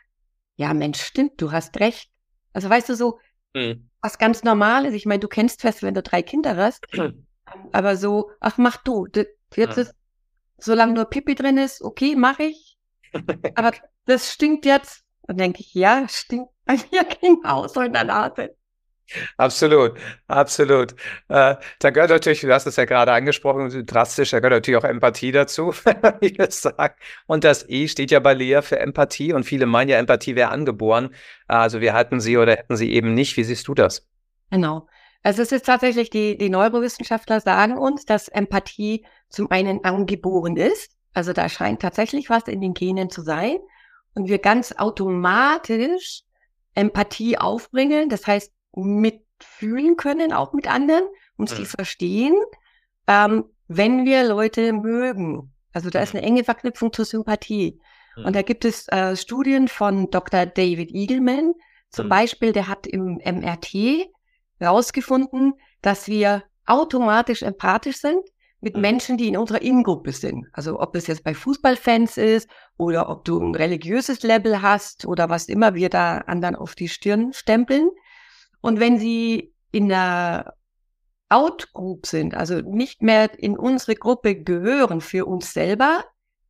ja 0.57 0.75
Mensch, 0.75 1.01
stimmt, 1.01 1.41
du 1.41 1.53
hast 1.53 1.79
recht. 1.81 2.11
Also 2.53 2.69
weißt 2.69 2.89
du 2.89 2.97
so, 2.97 3.19
Mhm. 3.55 3.89
Was 4.01 4.19
ganz 4.19 4.43
normal 4.43 4.87
ist. 4.87 4.95
Ich 4.95 5.07
meine, 5.07 5.21
du 5.21 5.29
kennst 5.29 5.61
fest, 5.61 5.83
wenn 5.83 5.95
du 5.95 6.03
drei 6.03 6.23
Kinder 6.23 6.57
hast. 6.57 6.87
aber 7.73 7.97
so, 7.97 8.31
ach, 8.41 8.59
mach 8.59 8.79
du. 8.79 9.07
Jetzt 9.55 9.79
ist, 9.79 9.95
solange 10.63 10.95
nur 10.95 11.07
Pipi 11.07 11.35
drin 11.35 11.59
ist, 11.59 11.83
okay, 11.83 12.15
mach 12.17 12.39
ich. 12.39 12.79
aber 13.55 13.73
das 14.07 14.33
stinkt 14.33 14.65
jetzt. 14.65 15.05
Dann 15.27 15.37
denke 15.37 15.61
ich, 15.61 15.75
ja, 15.75 16.07
stinkt 16.09 16.51
bei 16.65 16.75
mir 16.91 17.05
kein 17.21 17.39
Haus 17.45 17.77
in 17.77 17.93
der 17.93 18.05
Nase. 18.05 18.55
Absolut, 19.37 19.99
absolut. 20.27 20.93
Äh, 21.29 21.57
da 21.79 21.91
gehört 21.91 22.11
natürlich, 22.11 22.41
du 22.41 22.53
hast 22.53 22.67
es 22.67 22.77
ja 22.77 22.85
gerade 22.85 23.13
angesprochen, 23.13 23.85
drastisch, 23.85 24.31
da 24.31 24.41
gehört 24.41 24.55
natürlich 24.55 24.79
auch 24.79 24.89
Empathie 24.89 25.33
dazu, 25.33 25.73
wie 26.21 26.27
ich 26.27 26.37
das 26.37 26.63
sage. 26.63 26.95
Und 27.27 27.45
das 27.45 27.69
E 27.69 27.89
steht 27.89 28.11
ja 28.11 28.21
bei 28.21 28.35
Lea 28.35 28.63
für 28.63 28.79
Empathie 28.79 29.33
und 29.33 29.45
viele 29.45 29.67
meinen 29.67 29.89
ja, 29.89 29.99
Empathie 29.99 30.35
wäre 30.35 30.51
angeboren. 30.51 31.15
Also 31.47 31.81
wir 31.81 31.93
hatten 31.93 32.21
sie 32.21 32.39
oder 32.39 32.53
hätten 32.53 32.77
sie 32.77 32.93
eben 32.93 33.15
nicht. 33.15 33.37
Wie 33.37 33.45
siehst 33.45 33.69
du 33.69 33.75
das? 33.75 34.09
Genau. 34.51 34.89
Also 35.23 35.43
es 35.43 35.53
ist 35.53 35.67
tatsächlich, 35.67 36.11
die, 36.11 36.37
die 36.37 36.51
Neurowissenschaftler 36.51 37.41
sagen 37.41 37.79
uns, 37.79 38.05
dass 38.05 38.29
Empathie 38.29 39.05
zum 39.33 39.51
einen 39.51 39.85
angeboren 39.85 40.57
ist. 40.57 40.93
Also 41.13 41.33
da 41.33 41.49
scheint 41.49 41.83
tatsächlich 41.83 42.31
was 42.31 42.45
in 42.45 42.61
den 42.61 42.75
Genen 42.75 43.11
zu 43.11 43.23
sein. 43.23 43.59
Und 44.15 44.29
wir 44.29 44.39
ganz 44.39 44.73
automatisch 44.73 46.23
Empathie 46.75 47.39
aufbringen. 47.39 48.09
Das 48.09 48.27
heißt, 48.27 48.53
mitfühlen 48.75 49.97
können, 49.97 50.33
auch 50.33 50.53
mit 50.53 50.71
anderen, 50.71 51.05
uns 51.37 51.53
mhm. 51.53 51.57
die 51.57 51.65
verstehen, 51.65 52.35
ähm, 53.07 53.45
wenn 53.69 54.05
wir 54.05 54.25
Leute 54.25 54.73
mögen. 54.73 55.53
Also 55.73 55.91
da 55.91 56.01
ist 56.01 56.15
eine 56.15 56.25
enge 56.25 56.45
Verknüpfung 56.45 56.93
zur 56.93 57.07
Sympathie. 57.07 57.81
Mhm. 58.17 58.27
Und 58.27 58.37
da 58.37 58.43
gibt 58.43 58.65
es 58.65 58.87
äh, 58.89 59.17
Studien 59.17 59.69
von 59.69 60.11
Dr. 60.11 60.47
David 60.47 60.93
Eagleman, 60.93 61.55
zum 61.91 62.07
mhm. 62.07 62.11
Beispiel, 62.11 62.53
der 62.53 62.69
hat 62.69 62.87
im 62.87 63.17
MRT 63.17 64.11
herausgefunden, 64.59 65.55
dass 65.83 66.09
wir 66.09 66.43
automatisch 66.67 67.43
empathisch 67.43 67.99
sind 67.99 68.23
mit 68.63 68.77
mhm. 68.77 68.81
Menschen, 68.81 69.17
die 69.19 69.29
in 69.29 69.37
unserer 69.37 69.61
Innengruppe 69.61 70.13
sind. 70.13 70.47
Also 70.53 70.81
ob 70.81 70.95
es 70.97 71.09
jetzt 71.09 71.25
bei 71.25 71.35
Fußballfans 71.35 72.17
ist 72.17 72.49
oder 72.79 73.11
ob 73.11 73.25
du 73.25 73.39
ein 73.39 73.55
religiöses 73.55 74.23
Level 74.23 74.63
hast 74.63 75.05
oder 75.05 75.29
was 75.29 75.47
immer 75.47 75.75
wir 75.75 75.91
da 75.91 76.19
anderen 76.19 76.57
auf 76.57 76.75
die 76.75 76.89
Stirn 76.89 77.33
stempeln. 77.35 77.91
Und 78.61 78.81
wenn 78.81 78.99
sie 78.99 79.53
in 79.73 79.89
der 79.89 80.55
Outgroup 81.29 82.07
sind, 82.07 82.35
also 82.35 82.61
nicht 82.61 83.03
mehr 83.03 83.37
in 83.39 83.59
unsere 83.59 83.97
Gruppe 83.97 84.37
gehören 84.37 85.01
für 85.01 85.27
uns 85.27 85.53
selber, 85.53 86.05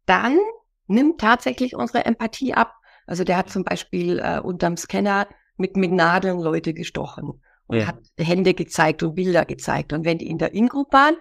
dann 0.05 0.39
nimmt 0.87 1.21
tatsächlich 1.21 1.75
unsere 1.75 2.05
Empathie 2.05 2.53
ab. 2.53 2.75
Also 3.07 3.25
der 3.25 3.39
hat 3.39 3.49
zum 3.49 3.65
Beispiel 3.65 4.19
äh, 4.19 4.39
unterm 4.39 4.77
Scanner 4.77 5.29
mit, 5.57 5.77
mit 5.77 5.93
Nadeln 5.93 6.41
Leute 6.41 6.75
gestochen 6.75 7.41
und 7.67 7.79
ja. 7.79 7.87
hat 7.87 8.01
Hände 8.19 8.53
gezeigt 8.53 9.03
und 9.03 9.15
Bilder 9.15 9.47
gezeigt. 9.47 9.95
Und 9.95 10.05
wenn 10.05 10.19
die 10.19 10.29
in 10.29 10.39
der 10.39 10.53
In-Group 10.53 10.93
waren, 10.93 11.17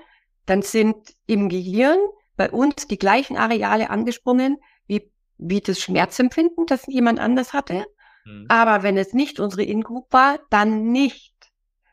dann 0.51 0.63
sind 0.63 1.15
im 1.27 1.47
Gehirn 1.47 1.97
bei 2.35 2.51
uns 2.51 2.85
die 2.85 2.99
gleichen 2.99 3.37
Areale 3.37 3.89
angesprungen, 3.89 4.57
wie, 4.85 5.09
wie 5.37 5.61
das 5.61 5.79
Schmerzempfinden, 5.79 6.65
das 6.65 6.85
jemand 6.87 7.21
anders 7.21 7.53
hatte. 7.53 7.85
Mhm. 8.25 8.47
Aber 8.49 8.83
wenn 8.83 8.97
es 8.97 9.13
nicht 9.13 9.39
unsere 9.39 9.63
In-Group 9.63 10.11
war, 10.11 10.39
dann 10.49 10.91
nicht. 10.91 11.33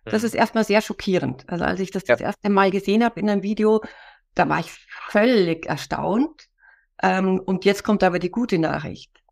Das 0.05 0.23
mhm. 0.23 0.27
ist 0.27 0.35
erstmal 0.35 0.65
sehr 0.65 0.83
schockierend. 0.83 1.49
Also 1.49 1.65
als 1.65 1.79
ich 1.79 1.93
das 1.93 2.03
ja. 2.09 2.17
das 2.17 2.21
erste 2.21 2.51
Mal 2.51 2.73
gesehen 2.73 3.05
habe 3.05 3.21
in 3.21 3.31
einem 3.31 3.45
Video, 3.45 3.81
da 4.35 4.49
war 4.49 4.59
ich 4.59 4.73
völlig 5.09 5.67
erstaunt. 5.67 6.49
Ähm, 7.01 7.39
und 7.39 7.65
jetzt 7.65 7.85
kommt 7.85 8.03
aber 8.03 8.19
die 8.19 8.33
gute 8.33 8.59
Nachricht. 8.59 9.23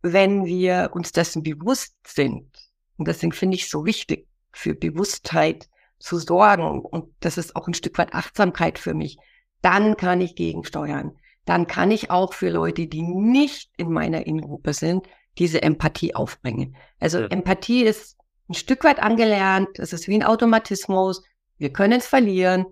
Wenn 0.00 0.46
wir 0.46 0.92
uns 0.94 1.12
dessen 1.12 1.42
bewusst 1.42 1.94
sind, 2.06 2.48
und 2.96 3.06
deswegen 3.06 3.32
finde 3.32 3.56
ich 3.56 3.64
es 3.64 3.70
so 3.70 3.84
wichtig, 3.84 4.28
für 4.50 4.74
Bewusstheit 4.74 5.68
zu 6.02 6.18
sorgen, 6.18 6.80
und 6.80 7.12
das 7.20 7.38
ist 7.38 7.56
auch 7.56 7.68
ein 7.68 7.74
Stück 7.74 7.96
weit 7.98 8.14
Achtsamkeit 8.14 8.78
für 8.78 8.94
mich, 8.94 9.18
dann 9.62 9.96
kann 9.96 10.20
ich 10.20 10.34
gegensteuern. 10.34 11.12
Dann 11.44 11.66
kann 11.66 11.90
ich 11.90 12.10
auch 12.10 12.34
für 12.34 12.50
Leute, 12.50 12.86
die 12.86 13.02
nicht 13.02 13.70
in 13.76 13.90
meiner 13.90 14.26
Innengruppe 14.26 14.74
sind, 14.74 15.06
diese 15.38 15.62
Empathie 15.62 16.14
aufbringen. 16.14 16.76
Also. 17.00 17.20
Empathie 17.20 17.84
ist 17.84 18.16
ein 18.48 18.54
Stück 18.54 18.84
weit 18.84 19.00
angelernt, 19.00 19.78
es 19.78 19.92
ist 19.92 20.08
wie 20.08 20.14
ein 20.14 20.24
Automatismus. 20.24 21.22
Wir 21.58 21.72
können 21.72 21.98
es 21.98 22.06
verlieren, 22.06 22.66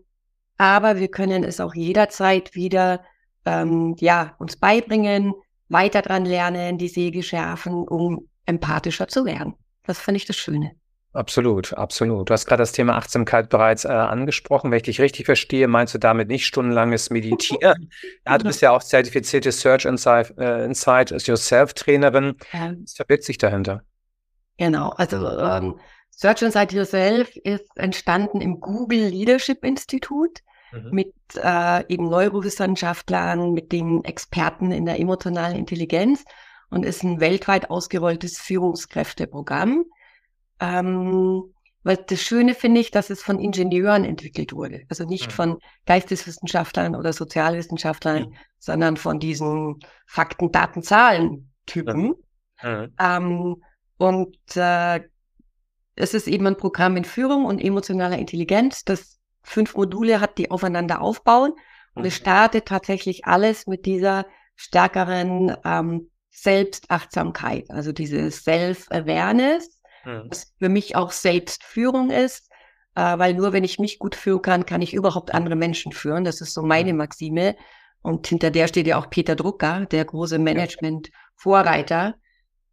aber 0.58 0.98
wir 0.98 1.08
können 1.08 1.44
es 1.44 1.60
auch 1.60 1.74
jederzeit 1.74 2.54
wieder 2.54 3.02
ähm, 3.44 3.96
ja, 3.98 4.34
uns 4.38 4.56
beibringen, 4.56 5.34
weiter 5.68 6.02
dran 6.02 6.24
lernen, 6.24 6.78
die 6.78 6.88
Säge 6.88 7.22
schärfen, 7.22 7.88
um 7.88 8.28
empathischer 8.44 9.08
zu 9.08 9.24
werden. 9.24 9.54
Das 9.84 9.98
finde 9.98 10.18
ich 10.18 10.26
das 10.26 10.36
Schöne. 10.36 10.72
Absolut, 11.12 11.72
absolut. 11.72 12.30
Du 12.30 12.32
hast 12.32 12.46
gerade 12.46 12.62
das 12.62 12.70
Thema 12.70 12.96
Achtsamkeit 12.96 13.48
bereits 13.48 13.84
äh, 13.84 13.88
angesprochen. 13.88 14.70
Wenn 14.70 14.76
ich 14.76 14.84
dich 14.84 15.00
richtig 15.00 15.26
verstehe, 15.26 15.66
meinst 15.66 15.92
du 15.92 15.98
damit 15.98 16.28
nicht 16.28 16.46
stundenlanges 16.46 17.10
Meditieren? 17.10 17.90
ja, 18.26 18.38
du 18.38 18.44
bist 18.44 18.60
ja 18.60 18.70
auch 18.70 18.82
zertifizierte 18.82 19.50
Search 19.50 19.86
Insight, 19.86 20.32
äh, 20.38 20.64
Insight 20.64 21.10
Yourself 21.26 21.74
Trainerin. 21.74 22.36
Was 22.52 22.94
verbirgt 22.94 23.24
sich 23.24 23.38
dahinter? 23.38 23.82
Genau, 24.56 24.90
also 24.90 25.26
ähm, 25.26 25.80
Search 26.10 26.42
Insight 26.42 26.72
Yourself 26.72 27.34
ist 27.36 27.76
entstanden 27.76 28.40
im 28.40 28.60
Google 28.60 29.08
Leadership 29.08 29.64
Institute 29.64 30.42
mhm. 30.70 30.90
mit 30.92 31.14
äh, 31.42 31.84
eben 31.92 32.08
Neurowissenschaftlern, 32.08 33.52
mit 33.52 33.72
den 33.72 34.04
Experten 34.04 34.70
in 34.70 34.84
der 34.84 35.00
emotionalen 35.00 35.56
Intelligenz 35.56 36.24
und 36.68 36.84
ist 36.84 37.02
ein 37.02 37.18
weltweit 37.18 37.70
ausgerolltes 37.70 38.38
Führungskräfteprogramm. 38.38 39.86
Ähm, 40.60 41.54
weil 41.82 41.96
das 41.96 42.20
Schöne 42.20 42.54
finde 42.54 42.80
ich, 42.80 42.90
dass 42.90 43.08
es 43.08 43.22
von 43.22 43.38
Ingenieuren 43.38 44.04
entwickelt 44.04 44.52
wurde. 44.52 44.82
Also 44.88 45.04
nicht 45.04 45.28
mhm. 45.28 45.30
von 45.30 45.58
Geisteswissenschaftlern 45.86 46.94
oder 46.94 47.12
Sozialwissenschaftlern, 47.12 48.24
mhm. 48.24 48.34
sondern 48.58 48.96
von 48.96 49.18
diesen 49.18 49.78
Fakten, 50.06 50.52
Daten, 50.52 50.82
Zahlen 50.82 51.52
Typen. 51.66 52.14
Mhm. 52.62 52.94
Ähm, 52.98 53.62
und 53.96 54.36
äh, 54.56 55.00
es 55.94 56.14
ist 56.14 56.26
eben 56.28 56.46
ein 56.46 56.56
Programm 56.56 56.96
in 56.96 57.04
Führung 57.04 57.44
und 57.44 57.60
emotionaler 57.60 58.18
Intelligenz, 58.18 58.84
das 58.84 59.18
fünf 59.42 59.74
Module 59.74 60.20
hat, 60.20 60.38
die 60.38 60.50
aufeinander 60.50 61.00
aufbauen. 61.00 61.52
Und 61.94 62.04
es 62.04 62.14
startet 62.14 62.66
tatsächlich 62.66 63.24
alles 63.24 63.66
mit 63.66 63.84
dieser 63.86 64.26
stärkeren 64.54 65.56
ähm, 65.64 66.10
Selbstachtsamkeit, 66.30 67.68
also 67.70 67.92
diese 67.92 68.30
Self-Awareness, 68.30 69.79
mhm. 70.04 70.26
was 70.28 70.52
für 70.58 70.68
mich 70.68 70.96
auch 70.96 71.12
Selbstführung 71.12 72.10
ist, 72.10 72.50
äh, 72.94 73.18
weil 73.18 73.34
nur 73.34 73.52
wenn 73.52 73.64
ich 73.64 73.78
mich 73.78 73.98
gut 73.98 74.14
führen 74.14 74.42
kann, 74.42 74.66
kann 74.66 74.82
ich 74.82 74.94
überhaupt 74.94 75.34
andere 75.34 75.56
Menschen 75.56 75.92
führen. 75.92 76.24
Das 76.24 76.40
ist 76.40 76.54
so 76.54 76.62
meine 76.62 76.94
Maxime. 76.94 77.56
Und 78.02 78.26
hinter 78.26 78.50
der 78.50 78.66
steht 78.66 78.86
ja 78.86 78.98
auch 78.98 79.10
Peter 79.10 79.36
Drucker, 79.36 79.86
der 79.86 80.04
große 80.04 80.38
Management-Vorreiter. 80.38 82.14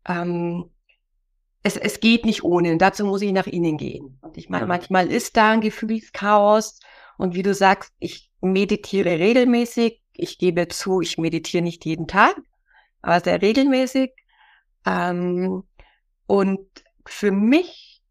Ähm, 0.07 0.69
es, 1.63 1.75
es 1.75 1.99
geht 1.99 2.25
nicht 2.25 2.43
ohne. 2.43 2.71
Und 2.71 2.79
dazu 2.79 3.05
muss 3.05 3.21
ich 3.21 3.33
nach 3.33 3.47
innen 3.47 3.77
gehen. 3.77 4.19
Und 4.21 4.37
ich 4.37 4.49
meine, 4.49 4.63
ja. 4.63 4.67
manchmal 4.67 5.07
ist 5.07 5.35
da 5.35 5.51
ein 5.51 5.61
Gefühlschaos. 5.61 6.79
Und 7.17 7.35
wie 7.35 7.43
du 7.43 7.53
sagst, 7.53 7.91
ich 7.99 8.31
meditiere 8.41 9.19
regelmäßig. 9.19 10.01
Ich 10.13 10.37
gebe 10.37 10.67
zu, 10.67 11.01
ich 11.01 11.17
meditiere 11.17 11.63
nicht 11.63 11.85
jeden 11.85 12.07
Tag, 12.07 12.35
aber 13.01 13.19
sehr 13.19 13.41
regelmäßig. 13.41 14.11
Ähm, 14.85 15.63
und 16.25 16.67
für 17.09 17.31
mich 17.31 18.01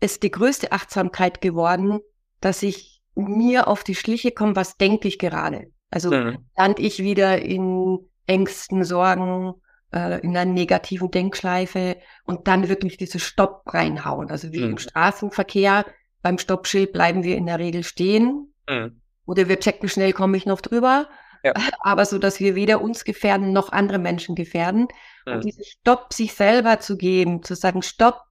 ist 0.00 0.22
die 0.22 0.30
größte 0.30 0.72
Achtsamkeit 0.72 1.40
geworden, 1.40 2.00
dass 2.40 2.62
ich 2.62 3.02
mir 3.14 3.66
auf 3.68 3.82
die 3.82 3.94
Schliche 3.94 4.30
komme, 4.30 4.56
was 4.56 4.76
denke 4.76 5.08
ich 5.08 5.18
gerade. 5.18 5.72
Also 5.90 6.10
mhm. 6.10 6.38
land 6.56 6.78
ich 6.78 7.02
wieder 7.02 7.40
in 7.40 7.98
Ängsten, 8.26 8.84
Sorgen, 8.84 9.54
äh, 9.92 10.20
in 10.20 10.36
einer 10.36 10.50
negativen 10.50 11.10
Denkschleife 11.10 11.96
und 12.24 12.48
dann 12.48 12.68
wirklich 12.68 12.96
diese 12.96 13.18
Stopp 13.18 13.62
reinhauen. 13.66 14.30
Also 14.30 14.52
wie 14.52 14.60
mhm. 14.60 14.72
im 14.72 14.78
Straßenverkehr, 14.78 15.86
beim 16.22 16.38
Stoppschild 16.38 16.92
bleiben 16.92 17.24
wir 17.24 17.36
in 17.36 17.46
der 17.46 17.58
Regel 17.58 17.84
stehen 17.84 18.52
mhm. 18.68 19.00
oder 19.24 19.48
wir 19.48 19.60
checken 19.60 19.88
schnell, 19.88 20.12
komme 20.12 20.36
ich 20.36 20.44
noch 20.44 20.60
drüber. 20.60 21.08
Ja. 21.46 21.54
Aber 21.80 22.04
so, 22.04 22.18
dass 22.18 22.40
wir 22.40 22.54
weder 22.54 22.80
uns 22.80 23.04
gefährden 23.04 23.52
noch 23.52 23.70
andere 23.70 23.98
Menschen 23.98 24.34
gefährden. 24.34 24.88
Mhm. 25.24 25.32
Und 25.32 25.44
diesen 25.44 25.64
Stopp 25.64 26.12
sich 26.12 26.34
selber 26.34 26.80
zu 26.80 26.96
geben, 26.96 27.42
zu 27.42 27.54
sagen, 27.54 27.82
Stopp, 27.82 28.22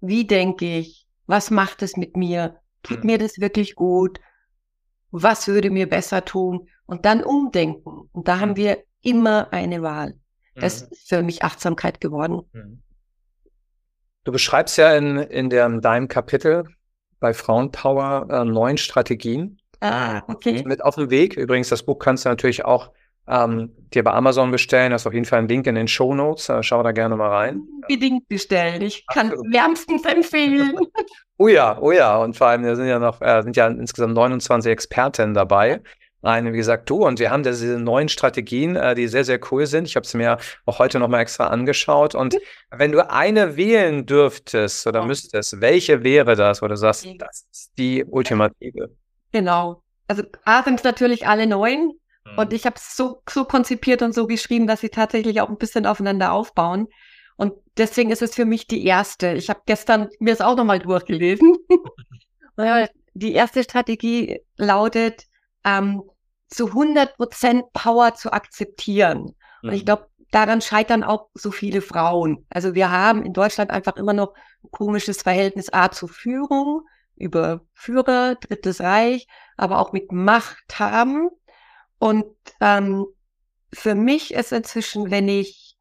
wie 0.00 0.26
denke 0.26 0.78
ich? 0.78 1.06
Was 1.26 1.50
macht 1.50 1.82
es 1.82 1.96
mit 1.96 2.16
mir? 2.16 2.60
Tut 2.82 3.00
mhm. 3.00 3.06
mir 3.06 3.18
das 3.18 3.38
wirklich 3.38 3.74
gut? 3.74 4.20
Was 5.10 5.48
würde 5.48 5.70
mir 5.70 5.88
besser 5.88 6.24
tun? 6.24 6.68
Und 6.86 7.04
dann 7.04 7.22
umdenken. 7.22 8.08
Und 8.12 8.28
da 8.28 8.40
haben 8.40 8.50
mhm. 8.50 8.56
wir 8.56 8.84
immer 9.02 9.52
eine 9.52 9.82
Wahl. 9.82 10.18
Das 10.54 10.82
mhm. 10.82 10.88
ist 10.90 11.08
für 11.08 11.22
mich 11.22 11.42
Achtsamkeit 11.44 12.00
geworden. 12.00 12.42
Mhm. 12.52 12.82
Du 14.24 14.32
beschreibst 14.32 14.76
ja 14.78 14.96
in, 14.96 15.18
in 15.18 15.50
der, 15.50 15.68
deinem 15.68 16.08
Kapitel 16.08 16.64
bei 17.20 17.32
Frauenpower 17.32 18.26
äh, 18.28 18.44
neun 18.44 18.76
Strategien. 18.76 19.60
Ah, 19.80 20.22
okay. 20.28 20.62
Mit 20.64 20.82
auf 20.82 20.94
dem 20.94 21.10
Weg. 21.10 21.36
Übrigens, 21.36 21.68
das 21.68 21.82
Buch 21.82 21.98
kannst 21.98 22.24
du 22.24 22.28
natürlich 22.28 22.64
auch 22.64 22.90
ähm, 23.28 23.72
dir 23.92 24.04
bei 24.04 24.12
Amazon 24.12 24.50
bestellen. 24.50 24.92
Das 24.92 25.02
ist 25.02 25.06
auf 25.06 25.12
jeden 25.12 25.26
Fall 25.26 25.40
ein 25.40 25.48
Link 25.48 25.66
in 25.66 25.74
den 25.74 25.88
Show 25.88 26.14
Notes. 26.14 26.48
Äh, 26.48 26.62
schau 26.62 26.82
da 26.82 26.92
gerne 26.92 27.16
mal 27.16 27.28
rein. 27.28 27.62
Unbedingt 27.82 28.28
bestellen. 28.28 28.82
Ich 28.82 29.06
kann 29.06 29.32
es 29.32 29.40
wärmstens 29.40 30.04
empfehlen. 30.04 30.78
oh 31.38 31.48
ja, 31.48 31.78
oh 31.80 31.92
ja. 31.92 32.16
Und 32.18 32.36
vor 32.36 32.48
allem, 32.48 32.62
da 32.62 32.76
sind 32.76 32.86
ja 32.86 32.98
noch, 32.98 33.20
äh, 33.20 33.42
sind 33.42 33.56
ja 33.56 33.66
insgesamt 33.66 34.14
29 34.14 34.70
Expertinnen 34.70 35.34
dabei 35.34 35.80
rein. 36.22 36.52
Wie 36.52 36.56
gesagt, 36.56 36.88
du 36.90 37.06
und 37.06 37.18
wir 37.18 37.30
haben 37.30 37.42
diese 37.42 37.78
neuen 37.78 38.08
Strategien, 38.08 38.76
äh, 38.76 38.94
die 38.94 39.08
sehr, 39.08 39.24
sehr 39.24 39.40
cool 39.50 39.66
sind. 39.66 39.86
Ich 39.86 39.96
habe 39.96 40.04
es 40.04 40.14
mir 40.14 40.38
auch 40.64 40.78
heute 40.78 40.98
nochmal 40.98 41.22
extra 41.22 41.48
angeschaut. 41.48 42.14
Und 42.14 42.36
wenn 42.70 42.92
du 42.92 43.08
eine 43.10 43.56
wählen 43.56 44.06
dürftest 44.06 44.86
oder 44.86 45.00
ja. 45.00 45.06
müsstest, 45.06 45.60
welche 45.60 46.04
wäre 46.04 46.36
das, 46.36 46.62
wo 46.62 46.68
du 46.68 46.76
sagst, 46.76 47.06
das 47.18 47.46
ist 47.50 47.72
die 47.78 48.04
ultimative? 48.04 48.90
Genau. 49.32 49.82
Also 50.08 50.22
A 50.44 50.62
sind 50.62 50.84
natürlich 50.84 51.26
alle 51.26 51.46
neun. 51.46 51.92
Mhm. 52.24 52.38
Und 52.38 52.52
ich 52.52 52.66
habe 52.66 52.76
es 52.76 52.96
so, 52.96 53.22
so 53.28 53.44
konzipiert 53.44 54.02
und 54.02 54.14
so 54.14 54.26
geschrieben, 54.26 54.66
dass 54.66 54.80
sie 54.80 54.88
tatsächlich 54.88 55.40
auch 55.40 55.48
ein 55.48 55.58
bisschen 55.58 55.86
aufeinander 55.86 56.32
aufbauen. 56.32 56.88
Und 57.36 57.52
deswegen 57.76 58.10
ist 58.10 58.22
es 58.22 58.34
für 58.34 58.46
mich 58.46 58.66
die 58.66 58.84
erste. 58.84 59.32
Ich 59.32 59.50
habe 59.50 59.60
gestern 59.66 60.08
mir 60.18 60.32
es 60.32 60.40
auch 60.40 60.56
nochmal 60.56 60.78
durchgelesen. 60.78 61.56
die 63.14 63.32
erste 63.32 63.62
Strategie 63.62 64.40
lautet, 64.56 65.26
ähm, 65.64 66.02
zu 66.48 66.68
100 66.68 67.16
Prozent 67.16 67.64
Power 67.72 68.14
zu 68.14 68.32
akzeptieren. 68.32 69.34
Und 69.62 69.72
ich 69.72 69.82
mhm. 69.82 69.86
glaube, 69.86 70.06
daran 70.30 70.60
scheitern 70.60 71.02
auch 71.02 71.28
so 71.34 71.50
viele 71.50 71.80
Frauen. 71.80 72.46
Also 72.50 72.74
wir 72.74 72.90
haben 72.90 73.22
in 73.22 73.32
Deutschland 73.32 73.70
einfach 73.70 73.96
immer 73.96 74.12
noch 74.12 74.34
ein 74.64 74.70
komisches 74.70 75.22
Verhältnis 75.22 75.72
A 75.72 75.90
zu 75.90 76.06
Führung, 76.06 76.82
über 77.16 77.62
Führer, 77.72 78.36
Drittes 78.36 78.80
Reich, 78.80 79.26
aber 79.56 79.80
auch 79.80 79.92
mit 79.92 80.12
Macht 80.12 80.78
haben. 80.78 81.30
Und 81.98 82.26
ähm, 82.60 83.06
für 83.72 83.94
mich 83.94 84.34
ist 84.34 84.52
inzwischen, 84.52 85.10
wenn 85.10 85.28
ich 85.28 85.76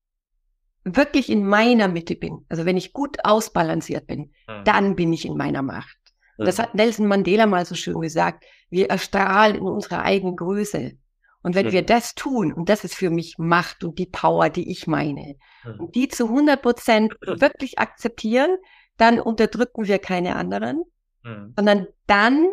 wirklich 0.83 1.29
in 1.29 1.45
meiner 1.45 1.87
Mitte 1.87 2.15
bin, 2.15 2.45
also 2.47 2.65
wenn 2.65 2.77
ich 2.77 2.93
gut 2.93 3.17
ausbalanciert 3.23 4.07
bin, 4.07 4.31
mhm. 4.47 4.63
dann 4.63 4.95
bin 4.95 5.11
ich 5.11 5.25
in 5.25 5.35
meiner 5.35 5.61
Macht. 5.61 5.97
Mhm. 6.37 6.45
Das 6.45 6.59
hat 6.59 6.75
Nelson 6.75 7.07
Mandela 7.07 7.47
mal 7.47 7.65
so 7.65 7.75
schön 7.75 7.99
gesagt. 7.99 8.45
Wir 8.69 8.89
erstrahlen 8.89 9.55
in 9.57 9.63
unserer 9.63 10.03
eigenen 10.03 10.35
Größe. 10.35 10.93
Und 11.41 11.55
wenn 11.55 11.67
mhm. 11.67 11.71
wir 11.71 11.81
das 11.83 12.15
tun, 12.15 12.53
und 12.53 12.69
das 12.69 12.83
ist 12.83 12.95
für 12.95 13.09
mich 13.09 13.35
Macht 13.37 13.83
und 13.83 13.99
die 13.99 14.07
Power, 14.07 14.49
die 14.49 14.71
ich 14.71 14.87
meine, 14.87 15.35
mhm. 15.63 15.79
und 15.79 15.95
die 15.95 16.07
zu 16.07 16.25
100 16.25 16.61
Prozent 16.61 17.15
wirklich 17.21 17.79
akzeptieren, 17.79 18.57
dann 18.97 19.19
unterdrücken 19.19 19.87
wir 19.87 19.99
keine 19.99 20.35
anderen, 20.35 20.83
mhm. 21.25 21.53
sondern 21.55 21.87
dann 22.07 22.47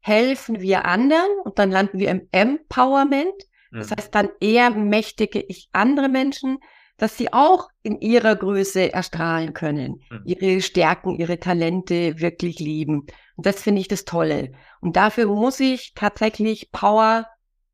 helfen 0.00 0.60
wir 0.60 0.84
anderen 0.84 1.30
und 1.44 1.58
dann 1.58 1.70
landen 1.70 1.98
wir 1.98 2.10
im 2.10 2.28
Empowerment. 2.30 3.34
Das 3.70 3.90
heißt, 3.90 4.14
dann 4.14 4.30
eher 4.40 4.70
mächtige 4.70 5.40
ich 5.40 5.68
andere 5.72 6.08
Menschen, 6.08 6.58
dass 6.96 7.16
sie 7.16 7.32
auch 7.32 7.68
in 7.82 8.00
ihrer 8.00 8.34
Größe 8.34 8.92
erstrahlen 8.92 9.52
können, 9.52 10.00
ihre 10.24 10.60
Stärken, 10.60 11.16
ihre 11.16 11.38
Talente 11.38 12.18
wirklich 12.18 12.58
lieben. 12.58 13.06
Und 13.36 13.46
das 13.46 13.62
finde 13.62 13.80
ich 13.80 13.88
das 13.88 14.04
Tolle. 14.04 14.52
Und 14.80 14.96
dafür 14.96 15.26
muss 15.26 15.60
ich 15.60 15.92
tatsächlich 15.94 16.70
Power 16.72 17.26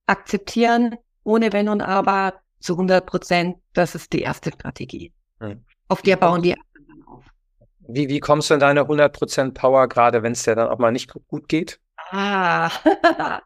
akzeptieren, 0.06 0.96
ohne 1.22 1.52
Wenn 1.52 1.68
und 1.68 1.80
Aber 1.80 2.40
zu 2.60 2.74
100 2.74 3.06
Prozent. 3.06 3.56
Das 3.72 3.94
ist 3.94 4.12
die 4.12 4.20
erste 4.20 4.50
Strategie. 4.52 5.12
Hm. 5.40 5.64
Auf 5.88 6.02
der 6.02 6.16
bauen 6.16 6.42
die. 6.42 6.54
Wie, 7.88 8.08
wie 8.08 8.20
kommst 8.20 8.50
du 8.50 8.54
in 8.54 8.60
deine 8.60 8.80
100 8.82 9.12
Prozent 9.12 9.54
Power, 9.54 9.88
gerade 9.88 10.22
wenn 10.22 10.32
es 10.32 10.42
dir 10.42 10.54
dann 10.54 10.68
auch 10.68 10.78
mal 10.78 10.92
nicht 10.92 11.12
gut 11.28 11.48
geht? 11.48 11.80
Ah, 12.10 12.70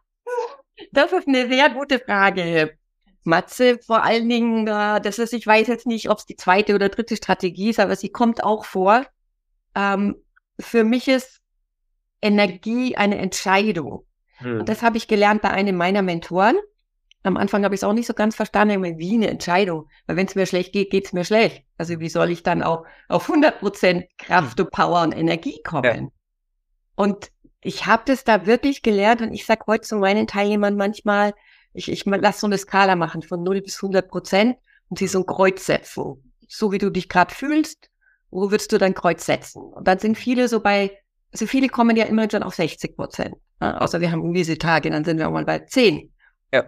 das 0.91 1.11
ist 1.11 1.27
eine 1.27 1.47
sehr 1.47 1.69
gute 1.69 1.99
Frage. 1.99 2.77
Matze, 3.23 3.79
vor 3.85 4.03
allen 4.03 4.27
Dingen, 4.29 4.65
das 4.65 5.19
ist, 5.19 5.33
ich 5.33 5.45
weiß 5.45 5.67
jetzt 5.67 5.85
nicht, 5.85 6.09
ob 6.09 6.19
es 6.19 6.25
die 6.25 6.35
zweite 6.35 6.73
oder 6.73 6.89
dritte 6.89 7.15
Strategie 7.15 7.69
ist, 7.69 7.79
aber 7.79 7.95
sie 7.95 8.09
kommt 8.09 8.43
auch 8.43 8.65
vor. 8.65 9.05
Ähm, 9.75 10.15
für 10.59 10.83
mich 10.83 11.07
ist 11.07 11.41
Energie 12.21 12.95
eine 12.95 13.17
Entscheidung. 13.17 14.05
Hm. 14.37 14.61
Und 14.61 14.69
das 14.69 14.81
habe 14.81 14.97
ich 14.97 15.07
gelernt 15.07 15.41
bei 15.41 15.51
einem 15.51 15.75
meiner 15.75 16.01
Mentoren. 16.01 16.57
Am 17.23 17.35
Anfang 17.35 17.65
habe 17.65 17.75
ich 17.75 17.79
es 17.79 17.83
auch 17.83 17.93
nicht 17.93 18.07
so 18.07 18.13
ganz 18.13 18.35
verstanden, 18.35 18.97
wie 18.97 19.13
eine 19.15 19.29
Entscheidung. 19.29 19.89
Weil 20.07 20.15
wenn 20.15 20.27
es 20.27 20.35
mir 20.35 20.45
schlecht 20.45 20.71
geht, 20.71 20.89
geht 20.89 21.05
es 21.05 21.13
mir 21.13 21.25
schlecht. 21.25 21.65
Also 21.77 21.99
wie 21.99 22.09
soll 22.09 22.31
ich 22.31 22.43
dann 22.43 22.63
auch 22.63 22.85
auf 23.09 23.29
100 23.29 23.59
Prozent 23.59 24.05
Kraft 24.17 24.59
und 24.59 24.71
Power 24.71 25.03
und 25.03 25.11
Energie 25.11 25.61
kommen? 25.63 25.83
Ja. 25.83 26.11
Und 26.95 27.31
ich 27.61 27.85
habe 27.85 28.03
das 28.05 28.23
da 28.23 28.45
wirklich 28.45 28.81
gelernt 28.81 29.21
und 29.21 29.33
ich 29.33 29.45
sage 29.45 29.65
heute 29.67 29.81
zu 29.81 29.97
meinen 29.97 30.27
Teilnehmern 30.27 30.75
manchmal, 30.75 31.33
ich, 31.73 31.91
ich 31.91 32.05
lasse 32.05 32.39
so 32.39 32.47
eine 32.47 32.57
Skala 32.57 32.95
machen 32.95 33.21
von 33.21 33.43
0 33.43 33.61
bis 33.61 33.77
100 33.77 34.09
Prozent 34.09 34.57
und 34.89 34.99
sie 34.99 35.07
so 35.07 35.19
ein 35.19 35.25
Kreuz 35.25 35.65
setzen. 35.65 36.33
So 36.47 36.71
wie 36.71 36.77
du 36.77 36.89
dich 36.89 37.09
gerade 37.09 37.33
fühlst, 37.33 37.89
wo 38.31 38.49
würdest 38.49 38.71
du 38.71 38.77
dein 38.77 38.93
Kreuz 38.93 39.25
setzen? 39.25 39.61
Und 39.61 39.87
dann 39.87 39.99
sind 39.99 40.17
viele 40.17 40.47
so 40.47 40.61
bei, 40.61 40.97
also 41.31 41.45
viele 41.45 41.67
kommen 41.67 41.95
ja 41.95 42.05
immer 42.05 42.29
schon 42.29 42.43
auf 42.43 42.55
60 42.55 42.95
Prozent. 42.95 43.35
Ja, 43.61 43.77
außer 43.79 43.99
wir 43.99 44.11
haben 44.11 44.33
diese 44.33 44.57
Tage, 44.57 44.89
dann 44.89 45.03
sind 45.03 45.17
wir 45.17 45.27
auch 45.27 45.33
mal 45.33 45.45
bei 45.45 45.59
zehn. 45.59 46.11
Ja. 46.53 46.65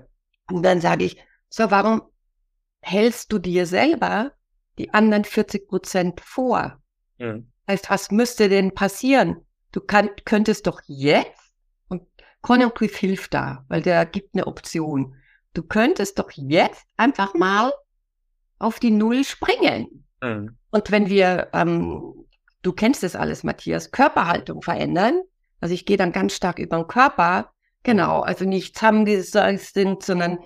Und 0.52 0.64
dann 0.64 0.82
sage 0.82 1.06
ich, 1.06 1.18
so, 1.50 1.72
warum 1.72 2.02
hältst 2.82 3.32
du 3.32 3.40
dir 3.40 3.66
selber 3.66 4.32
die 4.78 4.94
anderen 4.94 5.24
40 5.24 5.68
Prozent 5.68 6.22
vor? 6.22 6.82
Mhm. 7.20 7.52
Heißt, 7.68 7.90
was 7.90 8.12
müsste 8.12 8.50
denn 8.50 8.74
passieren? 8.74 9.46
Du 9.72 9.82
kann, 9.82 10.10
könntest 10.26 10.68
doch 10.68 10.82
jetzt, 10.88 11.54
und 11.88 12.04
Konjunktiv 12.42 12.96
hilft 12.98 13.34
da, 13.34 13.66
weil 13.68 13.82
der 13.82 14.06
gibt 14.06 14.34
eine 14.34 14.48
Option. 14.48 15.16
Du 15.54 15.64
könntest 15.64 16.20
doch 16.20 16.32
jetzt 16.32 16.86
einfach 16.98 17.34
mal 17.34 17.72
auf 18.60 18.80
die 18.80 18.92
Null 18.92 19.24
springen. 19.24 20.06
Mhm. 20.22 20.58
Und 20.70 20.92
wenn 20.92 21.08
wir, 21.10 21.50
ähm, 21.54 22.26
du 22.62 22.74
kennst 22.74 23.04
das 23.04 23.16
alles, 23.16 23.44
Matthias, 23.44 23.92
Körperhaltung 23.92 24.62
verändern, 24.62 25.22
also 25.60 25.74
ich 25.74 25.86
gehe 25.86 25.98
dann 25.98 26.12
ganz 26.12 26.34
stark 26.34 26.60
über 26.60 26.78
den 26.78 26.88
Körper. 26.88 27.54
Genau, 27.84 28.22
also 28.22 28.46
nicht 28.46 28.76
zusammengesagt 28.76 29.60
sind, 29.60 30.04
sondern 30.04 30.40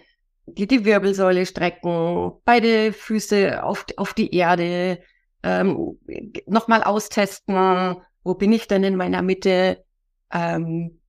die, 0.45 0.67
die 0.67 0.85
Wirbelsäule 0.85 1.45
strecken, 1.45 2.31
beide 2.45 2.93
Füße 2.93 3.63
auf, 3.63 3.85
auf 3.97 4.13
die 4.13 4.33
Erde, 4.33 4.99
ähm, 5.43 5.99
nochmal 6.47 6.83
austesten, 6.83 7.97
wo 8.23 8.33
bin 8.35 8.53
ich 8.53 8.67
denn 8.67 8.83
in 8.83 8.95
meiner 8.95 9.21
Mitte, 9.21 9.83
ähm, 10.31 10.99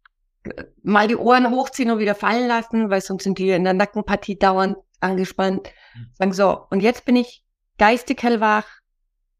mal 0.82 1.08
die 1.08 1.16
Ohren 1.16 1.50
hochziehen 1.50 1.90
und 1.90 1.98
wieder 1.98 2.14
fallen 2.14 2.46
lassen, 2.46 2.90
weil 2.90 3.00
sonst 3.00 3.24
sind 3.24 3.38
die 3.38 3.50
in 3.50 3.64
der 3.64 3.74
Nackenpartie 3.74 4.38
dauernd 4.38 4.76
angespannt. 5.00 5.70
Mhm. 5.94 6.06
Sagen 6.12 6.32
so, 6.32 6.66
und 6.70 6.80
jetzt 6.80 7.04
bin 7.04 7.16
ich 7.16 7.44
geistig 7.78 8.22
hellwach 8.22 8.66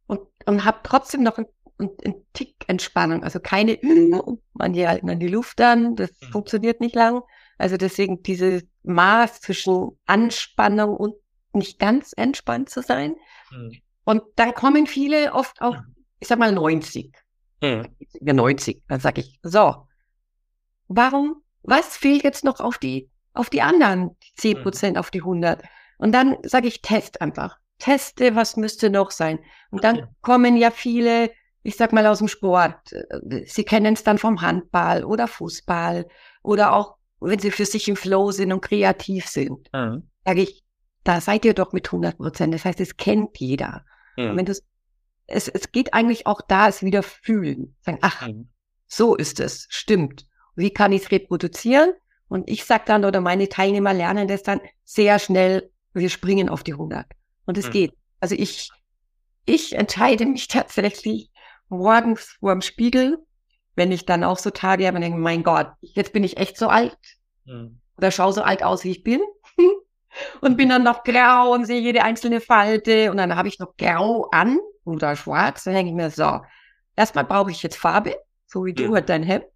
und, 0.06 0.20
und 0.46 0.64
habe 0.64 0.78
trotzdem 0.82 1.22
noch 1.22 1.38
ein 1.38 1.46
und 1.78 2.04
ein 2.04 2.14
Tick 2.32 2.54
Entspannung. 2.66 3.22
Also 3.22 3.40
keine, 3.40 3.78
manche 4.52 4.88
halten 4.88 5.06
dann 5.06 5.20
die 5.20 5.28
Luft 5.28 5.60
an, 5.60 5.96
das 5.96 6.10
mhm. 6.20 6.26
funktioniert 6.26 6.80
nicht 6.80 6.94
lang. 6.94 7.22
Also 7.58 7.76
deswegen 7.76 8.22
dieses 8.22 8.64
Maß 8.82 9.40
zwischen 9.40 9.98
Anspannung 10.06 10.96
und 10.96 11.14
nicht 11.52 11.78
ganz 11.78 12.12
entspannt 12.16 12.68
zu 12.68 12.82
sein. 12.82 13.16
Mhm. 13.50 13.80
Und 14.04 14.22
dann 14.36 14.54
kommen 14.54 14.86
viele 14.86 15.32
oft 15.32 15.60
auf, 15.60 15.74
mhm. 15.74 15.96
ich 16.20 16.28
sag 16.28 16.38
mal 16.38 16.52
90. 16.52 17.14
Mhm. 17.62 17.88
Ja, 18.20 18.32
90. 18.32 18.84
Dann 18.88 19.00
sage 19.00 19.22
ich, 19.22 19.38
so, 19.42 19.86
warum, 20.88 21.42
was 21.62 21.96
fehlt 21.96 22.22
jetzt 22.24 22.44
noch 22.44 22.60
auf 22.60 22.78
die, 22.78 23.10
auf 23.32 23.50
die 23.50 23.62
anderen 23.62 24.16
10 24.36 24.58
mhm. 24.58 24.62
Prozent, 24.62 24.98
auf 24.98 25.10
die 25.10 25.20
100? 25.20 25.62
Und 25.98 26.12
dann 26.12 26.36
sage 26.42 26.68
ich, 26.68 26.82
test 26.82 27.20
einfach. 27.20 27.58
Teste, 27.78 28.34
was 28.34 28.56
müsste 28.56 28.88
noch 28.88 29.10
sein. 29.10 29.38
Und 29.70 29.84
dann 29.84 30.08
kommen 30.22 30.56
ja 30.56 30.70
viele 30.70 31.30
ich 31.66 31.76
sag 31.76 31.92
mal 31.92 32.06
aus 32.06 32.18
dem 32.18 32.28
Sport. 32.28 32.94
Sie 33.44 33.64
kennen 33.64 33.94
es 33.94 34.04
dann 34.04 34.18
vom 34.18 34.40
Handball 34.40 35.04
oder 35.04 35.26
Fußball 35.26 36.06
oder 36.42 36.72
auch, 36.72 36.96
wenn 37.18 37.40
sie 37.40 37.50
für 37.50 37.66
sich 37.66 37.88
im 37.88 37.96
Flow 37.96 38.30
sind 38.30 38.52
und 38.52 38.60
kreativ 38.60 39.26
sind. 39.26 39.68
Mhm. 39.72 40.08
Sage 40.24 40.42
ich, 40.42 40.62
da 41.02 41.20
seid 41.20 41.44
ihr 41.44 41.54
doch 41.54 41.72
mit 41.72 41.88
100 41.88 42.18
Prozent. 42.18 42.54
Das 42.54 42.64
heißt, 42.64 42.80
es 42.80 42.96
kennt 42.96 43.38
jeder. 43.38 43.84
Mhm. 44.16 44.36
wenn 44.36 44.46
es, 44.46 44.62
es 45.26 45.72
geht 45.72 45.92
eigentlich 45.92 46.26
auch 46.26 46.40
da, 46.40 46.68
es 46.68 46.82
wieder 46.82 47.02
fühlen. 47.02 47.74
Sagen, 47.80 47.98
ach, 48.00 48.28
mhm. 48.28 48.48
so 48.86 49.16
ist 49.16 49.40
es, 49.40 49.66
stimmt. 49.68 50.26
Wie 50.54 50.70
kann 50.70 50.92
ich 50.92 51.02
es 51.02 51.10
reproduzieren? 51.10 51.92
Und 52.28 52.48
ich 52.48 52.64
sag 52.64 52.86
dann, 52.86 53.04
oder 53.04 53.20
meine 53.20 53.48
Teilnehmer 53.48 53.92
lernen 53.92 54.28
das 54.28 54.42
dann 54.44 54.60
sehr 54.84 55.18
schnell, 55.18 55.70
wir 55.92 56.10
springen 56.10 56.48
auf 56.48 56.62
die 56.62 56.72
100. 56.72 57.06
Und 57.44 57.58
es 57.58 57.66
mhm. 57.66 57.72
geht. 57.72 57.94
Also 58.20 58.36
ich, 58.36 58.70
ich 59.44 59.74
entscheide 59.74 60.26
mich 60.26 60.48
tatsächlich 60.48 61.30
morgens 61.68 62.36
vor 62.40 62.52
dem 62.52 62.62
Spiegel, 62.62 63.18
wenn 63.74 63.92
ich 63.92 64.06
dann 64.06 64.24
auch 64.24 64.38
so 64.38 64.50
Tage 64.50 64.86
habe 64.86 64.96
und 64.96 65.02
denke, 65.02 65.18
mein 65.18 65.42
Gott, 65.42 65.68
jetzt 65.80 66.12
bin 66.12 66.24
ich 66.24 66.38
echt 66.38 66.56
so 66.56 66.68
alt. 66.68 66.98
Mhm. 67.44 67.80
Oder 67.98 68.10
schaue 68.10 68.32
so 68.32 68.42
alt 68.42 68.62
aus, 68.62 68.84
wie 68.84 68.90
ich 68.90 69.02
bin. 69.02 69.20
und 70.40 70.56
bin 70.56 70.68
dann 70.68 70.82
noch 70.82 71.04
grau 71.04 71.52
und 71.52 71.66
sehe 71.66 71.80
jede 71.80 72.02
einzelne 72.02 72.40
Falte. 72.40 73.10
Und 73.10 73.18
dann 73.18 73.36
habe 73.36 73.48
ich 73.48 73.58
noch 73.58 73.76
grau 73.76 74.28
an 74.30 74.58
oder 74.84 75.16
schwarz. 75.16 75.64
Dann 75.64 75.74
denke 75.74 75.90
ich 75.90 75.96
mir 75.96 76.10
so, 76.10 76.40
erstmal 76.94 77.24
brauche 77.24 77.50
ich 77.50 77.62
jetzt 77.62 77.76
Farbe, 77.76 78.16
so 78.46 78.64
wie 78.64 78.74
du 78.74 78.94
halt 78.94 79.08
dein 79.08 79.22
Hemd. 79.22 79.46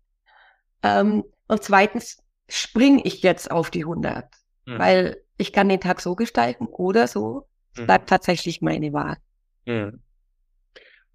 Ähm, 0.83 1.25
und 1.49 1.63
zweitens 1.63 2.23
springe 2.49 3.03
ich 3.05 3.23
jetzt 3.23 3.51
auf 3.51 3.71
die 3.71 3.85
100. 3.85 4.27
Mhm. 4.67 4.79
Weil 4.79 5.23
ich 5.37 5.53
kann 5.53 5.69
den 5.69 5.81
Tag 5.81 6.01
so 6.01 6.15
gestalten 6.15 6.67
oder 6.67 7.07
so. 7.07 7.49
Es 7.75 7.81
mhm. 7.81 7.87
bleibt 7.87 8.09
tatsächlich 8.09 8.61
meine 8.61 8.93
Wahl. 8.93 9.17
Mhm. 9.67 10.03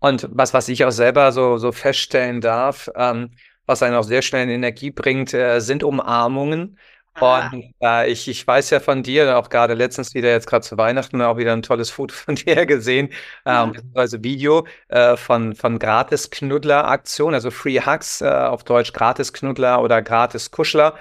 Und 0.06 0.30
was, 0.32 0.54
was 0.54 0.70
ich 0.70 0.86
auch 0.86 0.92
selber 0.92 1.32
so, 1.32 1.58
so 1.58 1.72
feststellen 1.72 2.40
darf, 2.40 2.92
ähm, 2.96 3.32
was 3.66 3.82
einen 3.82 3.96
auch 3.96 4.04
sehr 4.04 4.22
schnell 4.22 4.44
in 4.44 4.52
Energie 4.52 4.92
bringt, 4.92 5.34
äh, 5.34 5.60
sind 5.62 5.84
Umarmungen. 5.84 6.78
Ah. 7.16 7.50
Und 7.52 7.74
äh, 7.82 8.12
ich, 8.12 8.28
ich 8.28 8.46
weiß 8.46 8.70
ja 8.70 8.80
von 8.80 9.02
dir, 9.02 9.36
auch 9.36 9.50
gerade 9.50 9.74
letztens 9.74 10.14
wieder 10.14 10.30
jetzt 10.30 10.46
gerade 10.46 10.64
zu 10.64 10.78
Weihnachten 10.78 11.20
auch 11.24 11.38
wieder 11.38 11.54
ein 11.54 11.64
tolles 11.64 11.90
Foto 11.90 12.14
von 12.26 12.36
dir 12.36 12.68
gesehen, 12.68 13.10
äh, 13.46 13.66
beziehungsweise 13.66 14.24
Video 14.24 14.68
äh, 14.90 15.18
von, 15.18 15.56
von 15.56 15.80
Gratis-Knuddler-Aktion, 15.80 17.34
also 17.34 17.50
Free 17.50 17.80
Hugs, 17.80 18.22
äh, 18.22 18.28
auf 18.28 18.64
Deutsch 18.64 18.94
Gratis-Knuddler 18.94 19.82
oder 19.82 20.04
Gratis-Kuschler. 20.04 20.98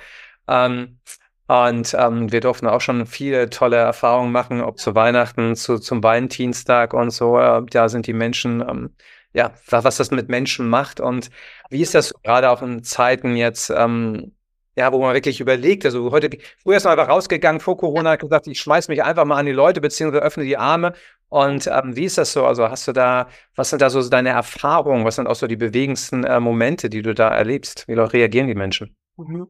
Ähm, 0.49 0.99
Und 1.47 1.95
ähm, 1.99 2.33
wir 2.33 2.41
durften 2.41 2.67
auch 2.67 2.81
schon 2.81 3.05
viele 3.07 3.51
tolle 3.51 3.77
Erfahrungen 3.77 4.33
machen, 4.33 4.63
ob 4.63 4.79
zu 4.79 4.95
Weihnachten, 4.95 5.57
zu, 5.57 5.79
zum 5.79 6.03
Valentinstag 6.03 6.95
und 6.95 7.11
so. 7.11 7.39
Äh, 7.39 7.63
da 7.71 7.89
sind 7.89 8.07
die 8.07 8.15
Menschen, 8.15 8.63
ähm, 8.63 8.95
ja, 9.35 9.53
was 9.69 9.97
das 9.99 10.11
mit 10.11 10.29
Menschen 10.29 10.69
macht. 10.69 11.01
Und 11.01 11.31
wie 11.69 11.83
ist 11.83 11.95
das 11.95 12.15
gerade 12.23 12.49
auch 12.49 12.63
in 12.63 12.83
Zeiten 12.83 13.37
jetzt, 13.37 13.69
ähm, 13.71 14.33
ja, 14.77 14.91
wo 14.93 15.01
man 15.01 15.15
wirklich 15.15 15.41
überlegt, 15.41 15.85
also 15.85 16.11
heute, 16.11 16.31
früher 16.63 16.79
ist 16.79 16.85
man 16.85 16.99
einfach 16.99 17.13
rausgegangen 17.13 17.61
vor 17.61 17.77
Corona, 17.77 18.13
hat 18.13 18.21
gesagt, 18.21 18.47
ich 18.47 18.61
schmeiß 18.61 18.89
mich 18.89 19.03
einfach 19.05 19.27
mal 19.27 19.37
an 19.37 19.47
die 19.47 19.53
Leute, 19.53 19.83
beziehungsweise 19.83 20.25
öffne 20.25 20.45
die 20.45 20.57
Arme. 20.57 20.95
Und 21.29 21.67
ähm, 21.67 21.95
wie 21.95 22.05
ist 22.05 22.17
das 22.17 22.33
so? 22.33 22.47
Also 22.47 22.71
hast 22.71 22.89
du 22.89 22.93
da, 22.93 23.29
was 23.55 23.69
sind 23.71 23.83
da 23.83 23.91
so 23.91 24.09
deine 24.09 24.31
Erfahrungen? 24.31 25.05
Was 25.05 25.17
sind 25.17 25.27
auch 25.27 25.35
so 25.35 25.47
die 25.47 25.57
bewegendsten 25.57 26.25
äh, 26.25 26.41
Momente, 26.41 26.89
die 26.89 27.03
du 27.03 27.13
da 27.13 27.29
erlebst? 27.29 27.87
Wie 27.87 27.95
reagieren 27.95 28.47
die 28.47 28.55
Menschen? 28.55 28.97
Mhm. 29.17 29.49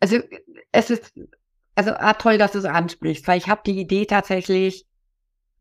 Also 0.00 0.18
es 0.72 0.90
ist, 0.90 1.12
also 1.74 1.92
ah, 1.92 2.14
toll, 2.14 2.38
dass 2.38 2.52
du 2.52 2.58
es 2.58 2.64
ansprichst, 2.64 3.26
weil 3.28 3.38
ich 3.38 3.48
habe 3.48 3.62
die 3.64 3.78
Idee 3.78 4.06
tatsächlich 4.06 4.86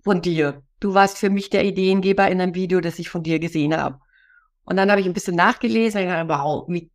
von 0.03 0.21
dir. 0.21 0.63
Du 0.79 0.93
warst 0.93 1.17
für 1.17 1.29
mich 1.29 1.49
der 1.49 1.63
Ideengeber 1.63 2.27
in 2.29 2.41
einem 2.41 2.55
Video, 2.55 2.81
das 2.81 2.97
ich 2.97 3.09
von 3.09 3.23
dir 3.23 3.39
gesehen 3.39 3.75
habe. 3.75 3.99
Und 4.63 4.77
dann 4.77 4.89
habe 4.89 5.01
ich 5.01 5.07
ein 5.07 5.13
bisschen 5.13 5.35
nachgelesen 5.35 6.01
und 6.01 6.07
gedacht, 6.07 6.29
wow, 6.29 6.65
wie 6.67 6.89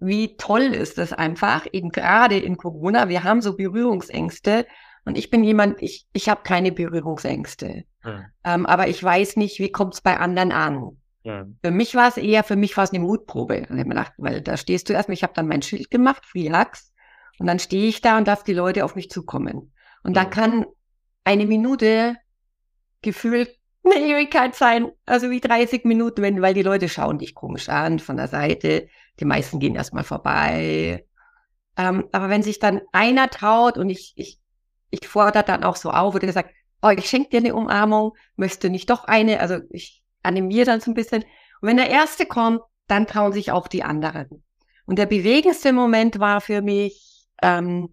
wie 0.00 0.36
toll 0.36 0.62
ist 0.62 0.98
das 0.98 1.12
einfach, 1.12 1.66
eben 1.72 1.90
gerade 1.90 2.38
in 2.38 2.56
Corona, 2.56 3.08
wir 3.08 3.24
haben 3.24 3.40
so 3.40 3.56
Berührungsängste 3.56 4.66
und 5.04 5.18
ich 5.18 5.30
bin 5.30 5.42
jemand, 5.44 5.82
ich, 5.82 6.06
ich 6.12 6.28
habe 6.28 6.42
keine 6.42 6.72
Berührungsängste. 6.72 7.84
Hm. 8.00 8.24
Ähm, 8.44 8.66
aber 8.66 8.88
ich 8.88 9.02
weiß 9.02 9.36
nicht, 9.36 9.58
wie 9.58 9.72
kommt 9.72 9.94
es 9.94 10.00
bei 10.00 10.18
anderen 10.18 10.52
an. 10.52 10.98
Hm. 11.24 11.58
Für 11.62 11.70
mich 11.70 11.94
war 11.94 12.08
es 12.08 12.16
eher, 12.16 12.44
für 12.44 12.56
mich 12.56 12.76
war 12.76 12.84
es 12.84 12.92
eine 12.92 13.00
Mutprobe. 13.00 13.66
Und 13.68 13.78
ich 13.78 13.84
mir 13.84 13.94
gedacht, 13.94 14.12
weil 14.18 14.42
da 14.42 14.56
stehst 14.56 14.88
du 14.88 14.92
erstmal, 14.92 15.14
ich 15.14 15.22
habe 15.22 15.32
dann 15.34 15.48
mein 15.48 15.62
Schild 15.62 15.90
gemacht, 15.90 16.22
Relax, 16.34 16.91
und 17.38 17.46
dann 17.46 17.58
stehe 17.58 17.88
ich 17.88 18.00
da 18.00 18.18
und 18.18 18.28
darf 18.28 18.44
die 18.44 18.54
Leute 18.54 18.84
auf 18.84 18.94
mich 18.94 19.10
zukommen. 19.10 19.72
Und 20.02 20.16
dann 20.16 20.30
kann 20.30 20.66
eine 21.24 21.46
Minute 21.46 22.16
gefühlt 23.02 23.58
eine 23.84 23.96
Ewigkeit 23.96 24.54
sein, 24.54 24.90
also 25.06 25.30
wie 25.30 25.40
30 25.40 25.84
Minuten, 25.84 26.22
wenn, 26.22 26.40
weil 26.40 26.54
die 26.54 26.62
Leute 26.62 26.88
schauen 26.88 27.18
dich 27.18 27.34
komisch 27.34 27.68
an 27.68 27.98
von 27.98 28.16
der 28.16 28.28
Seite. 28.28 28.88
Die 29.18 29.24
meisten 29.24 29.58
gehen 29.58 29.74
erstmal 29.74 30.04
vorbei. 30.04 31.04
Ähm, 31.76 32.08
aber 32.12 32.28
wenn 32.28 32.42
sich 32.42 32.58
dann 32.58 32.80
einer 32.92 33.28
traut 33.28 33.78
und 33.78 33.90
ich, 33.90 34.12
ich, 34.16 34.38
ich 34.90 35.08
fordere 35.08 35.42
dann 35.42 35.64
auch 35.64 35.76
so 35.76 35.90
auf 35.90 36.14
oder 36.14 36.26
gesagt, 36.26 36.50
oh, 36.82 36.90
ich 36.90 37.08
schenke 37.08 37.30
dir 37.30 37.38
eine 37.38 37.54
Umarmung, 37.54 38.12
möchtest 38.36 38.64
du 38.64 38.70
nicht 38.70 38.90
doch 38.90 39.04
eine? 39.04 39.40
Also 39.40 39.58
ich 39.70 40.02
animiere 40.22 40.66
dann 40.66 40.80
so 40.80 40.90
ein 40.90 40.94
bisschen. 40.94 41.22
Und 41.22 41.68
wenn 41.68 41.76
der 41.76 41.90
Erste 41.90 42.26
kommt, 42.26 42.60
dann 42.86 43.06
trauen 43.06 43.32
sich 43.32 43.50
auch 43.50 43.68
die 43.68 43.82
anderen. 43.82 44.44
Und 44.86 44.98
der 44.98 45.06
bewegendste 45.06 45.72
Moment 45.72 46.18
war 46.18 46.40
für 46.40 46.60
mich 46.62 47.11
ähm, 47.42 47.90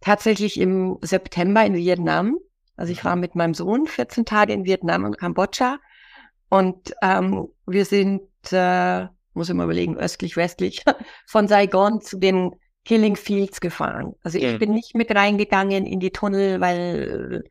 tatsächlich 0.00 0.58
im 0.58 0.98
September 1.02 1.64
in 1.64 1.74
Vietnam. 1.74 2.38
Also 2.76 2.92
ich 2.92 3.04
war 3.04 3.16
mit 3.16 3.34
meinem 3.34 3.54
Sohn 3.54 3.86
14 3.86 4.24
Tage 4.24 4.52
in 4.52 4.64
Vietnam 4.64 5.04
und 5.04 5.18
Kambodscha 5.18 5.78
und 6.48 6.94
ähm, 7.02 7.48
wir 7.66 7.84
sind, 7.84 8.22
äh, 8.52 9.06
muss 9.34 9.48
ich 9.48 9.54
mal 9.54 9.64
überlegen, 9.64 9.96
östlich, 9.96 10.36
westlich 10.36 10.84
von 11.26 11.48
Saigon 11.48 12.00
zu 12.00 12.18
den 12.18 12.52
Killing 12.84 13.16
Fields 13.16 13.60
gefahren. 13.60 14.14
Also 14.22 14.38
ich 14.38 14.44
mhm. 14.44 14.58
bin 14.58 14.72
nicht 14.72 14.94
mit 14.94 15.14
reingegangen 15.14 15.86
in 15.86 15.98
die 15.98 16.12
Tunnel, 16.12 16.60
weil 16.60 17.42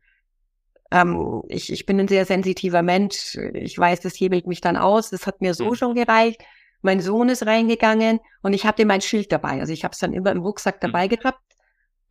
ähm, 0.90 1.42
ich, 1.48 1.70
ich 1.70 1.84
bin 1.84 2.00
ein 2.00 2.08
sehr 2.08 2.24
sensitiver 2.24 2.82
Mensch. 2.82 3.36
Ich 3.52 3.78
weiß, 3.78 4.00
das 4.00 4.14
hebelt 4.14 4.46
mich 4.46 4.60
dann 4.60 4.76
aus. 4.76 5.10
Das 5.10 5.26
hat 5.26 5.42
mir 5.42 5.52
so 5.52 5.70
mhm. 5.70 5.74
schon 5.74 5.94
gereicht. 5.94 6.42
Mein 6.82 7.00
Sohn 7.00 7.28
ist 7.28 7.46
reingegangen 7.46 8.20
und 8.42 8.52
ich 8.52 8.64
hatte 8.64 8.84
mein 8.84 9.00
Schild 9.00 9.32
dabei. 9.32 9.60
Also 9.60 9.72
ich 9.72 9.84
habe 9.84 9.92
es 9.92 9.98
dann 9.98 10.12
immer 10.12 10.30
im 10.30 10.40
Rucksack 10.40 10.76
mhm. 10.76 10.86
dabei 10.86 11.08
gehabt. 11.08 11.40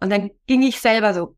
Und 0.02 0.10
dann 0.10 0.32
ging 0.48 0.62
ich 0.62 0.80
selber 0.80 1.14
so 1.14 1.36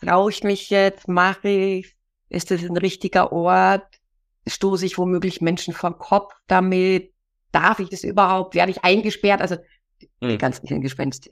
Traue 0.00 0.30
ich 0.30 0.42
mich 0.42 0.70
jetzt? 0.70 1.08
Mache 1.08 1.48
ich? 1.48 1.96
Ist 2.28 2.50
das 2.50 2.62
ein 2.62 2.76
richtiger 2.76 3.32
Ort? 3.32 4.00
Stoße 4.46 4.84
ich 4.86 4.98
womöglich 4.98 5.40
Menschen 5.40 5.72
vom 5.72 5.98
Kopf 5.98 6.34
damit? 6.46 7.12
Darf 7.52 7.78
ich 7.78 7.88
das 7.88 8.04
überhaupt? 8.04 8.54
Werde 8.54 8.72
ich 8.72 8.84
eingesperrt? 8.84 9.40
Also 9.40 9.56
die 10.00 10.08
mhm. 10.20 10.38
ganzen 10.38 10.80
Gespenste. 10.80 11.30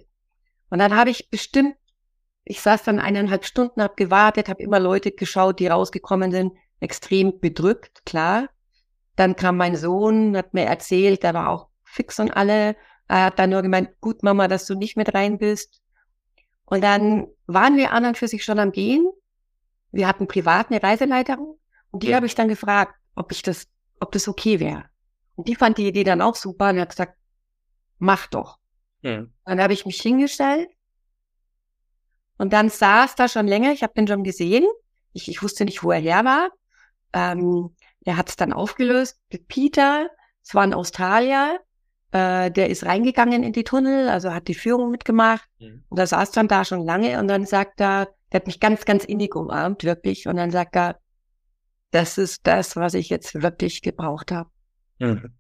Und 0.71 0.79
dann 0.79 0.97
habe 0.97 1.11
ich 1.11 1.29
bestimmt, 1.29 1.77
ich 2.45 2.61
saß 2.61 2.85
dann 2.85 2.99
eineinhalb 2.99 3.45
Stunden, 3.45 3.83
habe 3.83 3.95
gewartet, 3.97 4.49
habe 4.49 4.63
immer 4.63 4.81
Leute 4.81 5.13
geschaut, 5.13 5.59
die 5.59 5.67
rausgekommen 5.67 6.31
sind, 6.31 6.53
extrem 6.81 7.41
bedrückt, 7.41 8.05
klar. 8.07 8.49
Dann 9.17 9.37
kam 9.37 9.57
mein 9.57 9.77
Sohn, 9.77 10.37
hat 10.37 10.55
mir 10.55 10.65
erzählt, 10.65 11.23
der 11.23 11.35
war 11.35 11.51
auch 11.51 11.69
fix 11.85 12.19
und 12.19 12.31
alle. 12.31 12.77
Er 13.09 13.25
hat 13.27 13.39
dann 13.39 13.51
nur 13.51 13.63
gemeint, 13.63 14.01
gut 14.01 14.23
Mama, 14.23 14.49
dass 14.49 14.67
du 14.67 14.75
nicht 14.75 14.97
mit 14.97 15.15
rein 15.15 15.39
bist. 15.39 15.83
Und 16.65 16.83
dann 16.83 17.27
waren 17.47 17.77
wir 17.77 17.93
an 17.93 18.07
und 18.07 18.17
für 18.17 18.29
sich 18.29 18.45
schon 18.45 18.59
am 18.59 18.73
Gehen. 18.73 19.07
Wir 19.91 20.09
hatten 20.09 20.27
privat 20.27 20.71
eine 20.71 20.83
Reiseleiterin 20.83 21.55
und 21.91 22.03
die 22.03 22.09
ja. 22.09 22.17
habe 22.17 22.27
ich 22.27 22.35
dann 22.35 22.49
gefragt, 22.49 22.95
ob 23.15 23.31
ich 23.31 23.43
das, 23.43 23.67
ob 24.01 24.13
das 24.13 24.27
okay 24.27 24.59
wäre. 24.59 24.85
Und 25.35 25.49
die 25.49 25.55
fand 25.55 25.77
die 25.77 25.87
Idee 25.87 26.05
dann 26.05 26.23
auch 26.23 26.35
super 26.35 26.71
und 26.71 26.81
hat 26.81 26.91
gesagt, 26.91 27.15
mach 27.99 28.27
doch. 28.29 28.59
Ja. 29.03 29.27
Dann 29.45 29.61
habe 29.61 29.75
ich 29.75 29.85
mich 29.85 30.01
hingestellt 30.01 30.71
und 32.39 32.53
dann 32.53 32.71
saß 32.71 33.15
da 33.15 33.29
schon 33.29 33.47
länger, 33.47 33.73
ich 33.73 33.83
habe 33.83 33.93
den 33.95 34.09
schon 34.09 34.25
gesehen. 34.25 34.67
Ich, 35.13 35.29
ich 35.29 35.43
wusste 35.43 35.65
nicht, 35.65 35.83
wo 35.83 35.91
er 35.91 36.01
her 36.01 36.25
war. 36.25 36.51
Ähm, 37.13 37.77
er 38.05 38.17
hat 38.17 38.29
es 38.29 38.37
dann 38.37 38.53
aufgelöst 38.53 39.21
mit 39.31 39.49
Peter. 39.49 40.11
Es 40.43 40.55
war 40.55 40.63
ein 40.63 40.75
Australier. 40.75 41.61
Äh, 42.11 42.51
der 42.51 42.69
ist 42.69 42.85
reingegangen 42.85 43.43
in 43.43 43.53
die 43.53 43.65
Tunnel, 43.65 44.09
also 44.09 44.35
hat 44.35 44.49
die 44.49 44.55
Führung 44.55 44.91
mitgemacht. 44.91 45.49
Mhm. 45.59 45.85
Und 45.89 45.99
da 45.99 46.07
saß 46.07 46.33
dann 46.33 46.49
da 46.49 46.65
schon 46.65 46.85
lange 46.85 47.19
und 47.19 47.29
dann 47.29 47.47
sagt 47.47 47.81
er, 47.81 48.09
der 48.31 48.41
hat 48.41 48.47
mich 48.47 48.61
ganz, 48.61 48.85
ganz 48.85 49.05
innig 49.05 49.35
umarmt, 49.35 49.85
wirklich. 49.85 50.27
Und 50.27 50.37
dann 50.37 50.51
sagt 50.51 50.77
er, 50.77 50.99
das 51.91 52.19
ist 52.19 52.47
das, 52.47 52.77
was 52.77 52.95
ich 52.95 53.09
jetzt 53.09 53.41
wirklich 53.41 53.83
gebraucht 53.83 54.33
habe. 54.33 54.51
Mhm. 54.99 55.35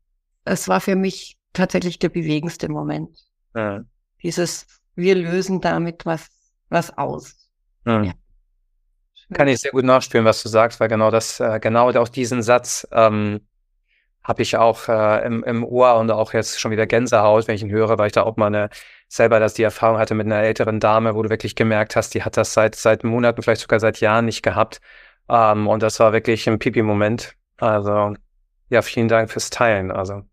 Es 0.44 0.68
war 0.68 0.80
für 0.80 0.96
mich 0.96 1.38
tatsächlich 1.52 1.98
der 1.98 2.10
bewegendste 2.10 2.68
Moment. 2.68 3.18
Mhm. 3.54 3.88
Dieses, 4.22 4.66
wir 4.94 5.14
lösen 5.14 5.60
damit 5.60 6.06
was, 6.06 6.28
was 6.68 6.96
aus. 6.96 7.50
Mhm. 7.84 8.04
Ja. 8.04 8.12
Kann 9.32 9.48
ich 9.48 9.60
sehr 9.60 9.72
gut 9.72 9.84
nachspüren, 9.84 10.24
was 10.24 10.42
du 10.42 10.48
sagst, 10.48 10.80
weil 10.80 10.88
genau 10.88 11.10
das, 11.10 11.40
äh, 11.40 11.58
genau 11.60 11.90
auch 11.90 12.08
diesen 12.08 12.42
Satz 12.42 12.86
ähm, 12.92 13.40
habe 14.22 14.42
ich 14.42 14.56
auch 14.56 14.88
äh, 14.88 15.26
im, 15.26 15.42
im 15.44 15.64
Ohr 15.64 15.96
und 15.96 16.10
auch 16.10 16.32
jetzt 16.32 16.60
schon 16.60 16.70
wieder 16.70 16.86
Gänsehaut, 16.86 17.48
wenn 17.48 17.56
ich 17.56 17.62
ihn 17.62 17.70
höre, 17.70 17.98
weil 17.98 18.06
ich 18.06 18.12
da 18.12 18.22
auch 18.22 18.36
mal 18.36 18.46
eine, 18.46 18.70
selber 19.08 19.40
das 19.40 19.54
die 19.54 19.62
Erfahrung 19.62 19.98
hatte 19.98 20.14
mit 20.14 20.26
einer 20.26 20.42
älteren 20.42 20.80
Dame, 20.80 21.14
wo 21.14 21.22
du 21.22 21.30
wirklich 21.30 21.56
gemerkt 21.56 21.96
hast, 21.96 22.14
die 22.14 22.22
hat 22.22 22.36
das 22.36 22.54
seit, 22.54 22.74
seit 22.76 23.04
Monaten, 23.04 23.42
vielleicht 23.42 23.62
sogar 23.62 23.80
seit 23.80 24.00
Jahren 24.00 24.24
nicht 24.24 24.42
gehabt. 24.42 24.80
Ähm, 25.28 25.66
und 25.68 25.82
das 25.82 25.98
war 26.00 26.12
wirklich 26.12 26.48
ein 26.48 26.58
Pipi-Moment. 26.58 27.34
Also, 27.58 28.14
ja, 28.70 28.82
vielen 28.82 29.08
Dank 29.08 29.30
fürs 29.30 29.50
Teilen. 29.50 29.90
Also, 29.90 30.14
mhm. 30.14 30.26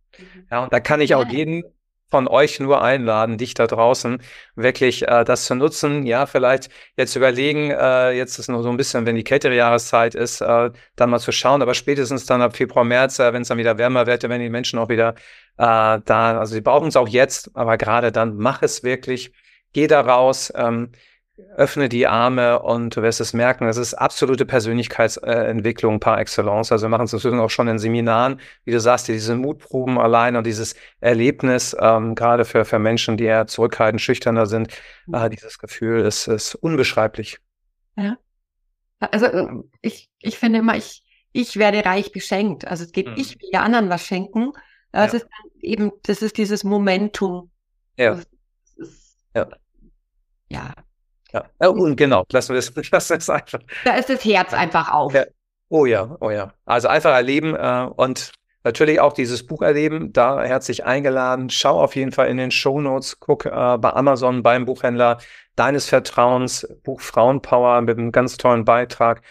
ja, 0.51 0.63
und 0.63 0.71
da 0.71 0.79
kann 0.79 1.01
ich 1.01 1.15
auch 1.15 1.27
jeden 1.27 1.63
von 2.09 2.27
euch 2.27 2.59
nur 2.59 2.81
einladen, 2.81 3.37
dich 3.37 3.53
da 3.53 3.67
draußen 3.67 4.21
wirklich 4.55 5.07
äh, 5.07 5.23
das 5.23 5.45
zu 5.45 5.55
nutzen. 5.55 6.05
Ja, 6.05 6.25
vielleicht 6.25 6.69
jetzt 6.97 7.15
überlegen, 7.15 7.71
äh, 7.71 8.11
jetzt 8.11 8.39
ist 8.39 8.49
nur 8.49 8.63
so 8.63 8.69
ein 8.69 8.77
bisschen, 8.77 9.05
wenn 9.05 9.15
die 9.15 9.23
kältere 9.23 9.55
Jahreszeit 9.55 10.15
ist, 10.15 10.41
äh, 10.41 10.71
dann 10.95 11.09
mal 11.09 11.19
zu 11.19 11.31
schauen, 11.31 11.61
aber 11.61 11.73
spätestens 11.73 12.25
dann 12.25 12.41
ab 12.41 12.55
Februar, 12.55 12.83
März, 12.85 13.19
äh, 13.19 13.33
wenn 13.33 13.43
es 13.43 13.47
dann 13.47 13.57
wieder 13.57 13.77
wärmer 13.77 14.07
wird, 14.07 14.23
wenn 14.23 14.41
die 14.41 14.49
Menschen 14.49 14.79
auch 14.79 14.89
wieder 14.89 15.15
äh, 15.57 15.99
da, 16.05 16.39
also 16.39 16.53
sie 16.53 16.61
brauchen 16.61 16.87
es 16.87 16.95
auch 16.95 17.07
jetzt, 17.07 17.51
aber 17.55 17.77
gerade 17.77 18.11
dann 18.11 18.37
mach 18.37 18.61
es 18.61 18.83
wirklich, 18.83 19.31
geh 19.73 19.87
da 19.87 20.01
raus, 20.01 20.51
ähm, 20.55 20.91
öffne 21.55 21.89
die 21.89 22.07
Arme 22.07 22.61
und 22.61 22.95
du 22.95 23.01
wirst 23.01 23.19
es 23.19 23.33
merken, 23.33 23.65
das 23.65 23.77
ist 23.77 23.93
absolute 23.93 24.45
Persönlichkeitsentwicklung 24.45 25.99
par 25.99 26.19
excellence. 26.19 26.71
Also 26.71 26.85
wir 26.85 26.89
machen 26.89 27.05
es 27.05 27.25
auch 27.25 27.49
schon 27.49 27.67
in 27.67 27.79
Seminaren, 27.79 28.39
wie 28.63 28.71
du 28.71 28.79
sagst, 28.79 29.07
diese 29.07 29.35
Mutproben 29.35 29.97
allein 29.97 30.35
und 30.35 30.47
dieses 30.47 30.75
Erlebnis, 31.01 31.75
ähm, 31.79 32.15
gerade 32.15 32.45
für, 32.45 32.63
für 32.65 32.79
Menschen, 32.79 33.17
die 33.17 33.25
eher 33.25 33.47
zurückhaltend, 33.47 34.01
schüchterner 34.01 34.45
sind, 34.45 34.69
mhm. 35.07 35.15
äh, 35.15 35.29
dieses 35.29 35.59
Gefühl 35.59 36.01
ist, 36.01 36.27
ist 36.27 36.55
unbeschreiblich. 36.55 37.39
Ja. 37.97 38.17
Also 38.99 39.25
äh, 39.25 39.47
ich, 39.81 40.09
ich 40.19 40.37
finde 40.37 40.59
immer, 40.59 40.77
ich, 40.77 41.03
ich 41.31 41.57
werde 41.57 41.83
reich 41.85 42.11
beschenkt. 42.11 42.67
Also 42.67 42.83
es 42.83 42.91
geht, 42.91 43.07
mhm. 43.07 43.15
ich 43.17 43.39
will 43.41 43.49
ja 43.51 43.61
anderen 43.61 43.89
was 43.89 44.05
schenken. 44.05 44.53
Aber 44.91 45.05
ja. 45.05 45.13
ist 45.13 45.27
eben, 45.61 45.91
das 46.03 46.21
ist 46.21 46.37
dieses 46.37 46.63
Momentum. 46.63 47.51
Ja. 47.97 48.13
Ist, 48.13 48.29
ja. 49.35 49.47
Ja, 50.51 50.73
ja, 51.33 51.67
und 51.67 51.95
genau, 51.95 52.25
lassen 52.31 52.53
wir 52.53 52.59
es, 52.59 52.73
lassen 52.91 53.09
wir 53.09 53.17
es 53.17 53.29
einfach. 53.29 53.59
Da 53.85 53.95
ist 53.95 54.09
das 54.09 54.23
Herz 54.25 54.53
einfach 54.53 54.91
auf. 54.91 55.13
Ja. 55.13 55.25
Oh 55.69 55.85
ja, 55.85 56.17
oh 56.19 56.31
ja. 56.31 56.53
Also 56.65 56.87
einfach 56.87 57.11
erleben 57.11 57.55
äh, 57.55 57.87
und 57.95 58.31
natürlich 58.63 58.99
auch 58.99 59.13
dieses 59.13 59.45
Buch 59.45 59.61
erleben. 59.61 60.11
Da 60.13 60.43
herzlich 60.43 60.83
eingeladen. 60.85 61.49
Schau 61.49 61.79
auf 61.79 61.95
jeden 61.95 62.11
Fall 62.11 62.27
in 62.27 62.37
den 62.37 62.51
Show 62.51 62.81
Notes, 62.81 63.19
guck 63.19 63.45
äh, 63.45 63.49
bei 63.49 63.93
Amazon 63.93 64.41
beim 64.41 64.65
Buchhändler 64.65 65.19
deines 65.55 65.87
Vertrauens, 65.87 66.67
Buch 66.83 67.01
Frauenpower 67.01 67.81
mit 67.81 67.97
einem 67.97 68.11
ganz 68.11 68.37
tollen 68.37 68.65
Beitrag 68.65 69.21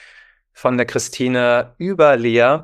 von 0.52 0.76
der 0.76 0.86
Christine 0.86 1.74
über 1.78 2.16
Lea. 2.16 2.60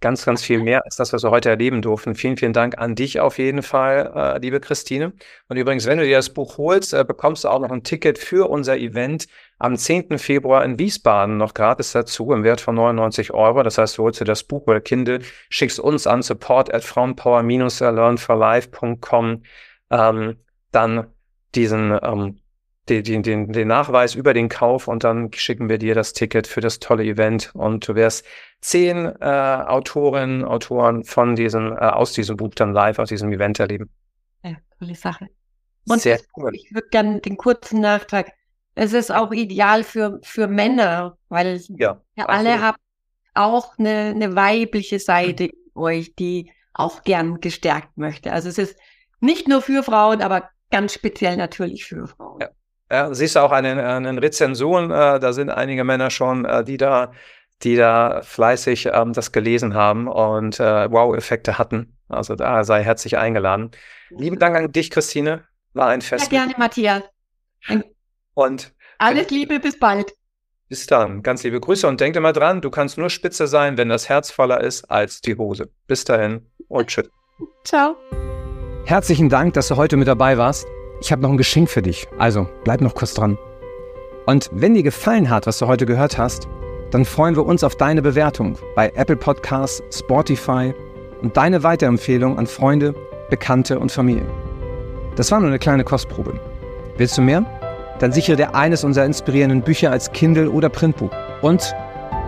Ganz, 0.00 0.24
ganz 0.24 0.42
viel 0.42 0.62
mehr 0.62 0.84
als 0.84 0.96
das, 0.96 1.12
was 1.12 1.22
wir 1.22 1.30
heute 1.30 1.48
erleben 1.48 1.82
durften. 1.82 2.14
Vielen, 2.14 2.36
vielen 2.36 2.52
Dank 2.52 2.78
an 2.78 2.94
dich 2.94 3.18
auf 3.20 3.38
jeden 3.38 3.62
Fall, 3.62 4.12
äh, 4.14 4.38
liebe 4.38 4.60
Christine. 4.60 5.12
Und 5.48 5.56
übrigens, 5.56 5.86
wenn 5.86 5.98
du 5.98 6.04
dir 6.04 6.16
das 6.16 6.30
Buch 6.30 6.58
holst, 6.58 6.92
äh, 6.92 7.04
bekommst 7.04 7.44
du 7.44 7.48
auch 7.48 7.60
noch 7.60 7.70
ein 7.70 7.82
Ticket 7.82 8.18
für 8.18 8.50
unser 8.50 8.76
Event 8.76 9.26
am 9.58 9.76
10. 9.76 10.18
Februar 10.18 10.64
in 10.64 10.78
Wiesbaden 10.78 11.38
noch 11.38 11.54
gratis 11.54 11.92
dazu 11.92 12.30
im 12.32 12.44
Wert 12.44 12.60
von 12.60 12.74
99 12.74 13.32
Euro. 13.32 13.62
Das 13.62 13.78
heißt, 13.78 13.96
du 13.96 14.02
holst 14.02 14.20
dir 14.20 14.26
das 14.26 14.44
Buch 14.44 14.66
oder 14.66 14.80
Kindle, 14.80 15.20
schickst 15.48 15.80
uns 15.80 16.06
an 16.06 16.20
support 16.22 16.74
at 16.74 16.84
frauenpower-learnforlife.com 16.84 19.42
ähm, 19.90 20.36
dann 20.72 21.06
diesen 21.54 21.98
ähm, 22.02 22.38
den, 22.88 23.02
den, 23.02 23.22
den, 23.22 23.52
den 23.52 23.68
Nachweis 23.68 24.14
über 24.14 24.32
den 24.32 24.48
Kauf 24.48 24.88
und 24.88 25.04
dann 25.04 25.32
schicken 25.32 25.68
wir 25.68 25.78
dir 25.78 25.94
das 25.94 26.12
Ticket 26.12 26.46
für 26.46 26.60
das 26.60 26.78
tolle 26.78 27.04
Event 27.04 27.50
und 27.54 27.86
du 27.86 27.94
wirst 27.94 28.24
zehn 28.60 29.06
äh, 29.20 29.24
Autorinnen, 29.24 30.44
Autoren 30.44 31.04
von 31.04 31.34
diesem, 31.36 31.72
äh, 31.72 31.76
aus 31.76 32.12
diesem 32.12 32.36
Buch 32.36 32.54
dann 32.54 32.72
live 32.72 32.98
aus 32.98 33.08
diesem 33.08 33.32
Event 33.32 33.58
erleben. 33.58 33.90
Ja, 34.44 34.56
coole 34.78 34.94
Sache. 34.94 35.28
Und 35.88 36.00
Sehr 36.00 36.20
cool. 36.36 36.54
ich 36.54 36.72
würde 36.72 36.88
gerne 36.88 37.20
den 37.20 37.36
kurzen 37.36 37.80
Nachtrag. 37.80 38.32
Es 38.74 38.92
ist 38.92 39.12
auch 39.12 39.32
ideal 39.32 39.84
für, 39.84 40.20
für 40.22 40.48
Männer, 40.48 41.16
weil 41.28 41.60
ja, 41.68 42.00
ja 42.16 42.26
alle 42.26 42.60
haben 42.60 42.76
auch 43.34 43.78
eine, 43.78 44.12
eine 44.14 44.34
weibliche 44.34 44.98
Seite 44.98 45.44
in 45.46 45.70
euch, 45.74 46.14
die 46.14 46.50
auch 46.72 47.02
gern 47.04 47.40
gestärkt 47.40 47.96
möchte. 47.96 48.32
Also 48.32 48.48
es 48.48 48.58
ist 48.58 48.76
nicht 49.20 49.48
nur 49.48 49.62
für 49.62 49.82
Frauen, 49.82 50.20
aber 50.20 50.50
ganz 50.70 50.94
speziell 50.94 51.36
natürlich 51.36 51.84
für 51.84 52.06
Frauen. 52.06 52.40
Ja. 52.40 52.50
Ja, 52.90 53.12
siehst 53.12 53.36
du 53.36 53.40
auch 53.40 53.52
an 53.52 53.64
den, 53.64 53.78
an 53.78 54.04
den 54.04 54.18
Rezensionen, 54.18 54.90
äh, 54.90 55.18
da 55.18 55.32
sind 55.32 55.50
einige 55.50 55.82
Männer 55.82 56.10
schon, 56.10 56.44
äh, 56.44 56.62
die 56.62 56.76
da, 56.76 57.12
die 57.62 57.76
da 57.76 58.22
fleißig 58.22 58.90
ähm, 58.92 59.12
das 59.12 59.32
gelesen 59.32 59.74
haben 59.74 60.06
und 60.06 60.60
äh, 60.60 60.90
Wow-Effekte 60.90 61.58
hatten. 61.58 61.96
Also 62.08 62.36
da 62.36 62.62
sei 62.62 62.82
herzlich 62.84 63.18
eingeladen. 63.18 63.72
Lieben 64.10 64.38
Dank 64.38 64.56
an 64.56 64.70
dich, 64.70 64.90
Christine. 64.90 65.44
War 65.74 65.88
ein 65.88 66.00
Fest. 66.00 66.30
Ja, 66.30 66.44
gerne, 66.44 66.54
Matthias. 66.58 67.02
Und 68.34 68.72
alles 68.98 69.30
Liebe, 69.30 69.58
bis 69.58 69.78
bald. 69.78 70.12
Bis 70.68 70.86
dann. 70.86 71.22
Ganz 71.22 71.42
liebe 71.42 71.60
Grüße 71.60 71.86
und 71.86 72.00
denk 72.00 72.16
immer 72.16 72.32
dran, 72.32 72.60
du 72.60 72.70
kannst 72.70 72.98
nur 72.98 73.10
spitze 73.10 73.46
sein, 73.46 73.76
wenn 73.76 73.88
das 73.88 74.08
Herz 74.08 74.30
voller 74.30 74.60
ist 74.60 74.84
als 74.90 75.20
die 75.20 75.36
Hose. 75.36 75.70
Bis 75.86 76.04
dahin 76.04 76.46
und 76.68 76.88
tschüss. 76.88 77.08
Ciao. 77.64 77.96
Herzlichen 78.84 79.28
Dank, 79.28 79.54
dass 79.54 79.68
du 79.68 79.76
heute 79.76 79.96
mit 79.96 80.08
dabei 80.08 80.38
warst. 80.38 80.66
Ich 81.00 81.12
habe 81.12 81.22
noch 81.22 81.30
ein 81.30 81.36
Geschenk 81.36 81.68
für 81.68 81.82
dich, 81.82 82.08
also 82.18 82.48
bleib 82.64 82.80
noch 82.80 82.94
kurz 82.94 83.14
dran. 83.14 83.38
Und 84.24 84.48
wenn 84.52 84.74
dir 84.74 84.82
gefallen 84.82 85.30
hat, 85.30 85.46
was 85.46 85.58
du 85.58 85.66
heute 85.66 85.86
gehört 85.86 86.18
hast, 86.18 86.48
dann 86.90 87.04
freuen 87.04 87.36
wir 87.36 87.44
uns 87.44 87.62
auf 87.62 87.76
deine 87.76 88.02
Bewertung 88.02 88.56
bei 88.74 88.90
Apple 88.94 89.16
Podcasts, 89.16 89.82
Spotify 89.96 90.72
und 91.22 91.36
deine 91.36 91.62
Weiterempfehlung 91.62 92.38
an 92.38 92.46
Freunde, 92.46 92.94
Bekannte 93.28 93.78
und 93.78 93.92
Familie. 93.92 94.26
Das 95.16 95.30
war 95.30 95.40
nur 95.40 95.48
eine 95.48 95.58
kleine 95.58 95.84
Kostprobe. 95.84 96.38
Willst 96.96 97.18
du 97.18 97.22
mehr? 97.22 97.44
Dann 97.98 98.12
sichere 98.12 98.36
dir 98.36 98.54
eines 98.54 98.84
unserer 98.84 99.04
inspirierenden 99.04 99.62
Bücher 99.62 99.90
als 99.90 100.10
Kindle 100.12 100.50
oder 100.50 100.68
Printbuch. 100.68 101.10
Und 101.42 101.74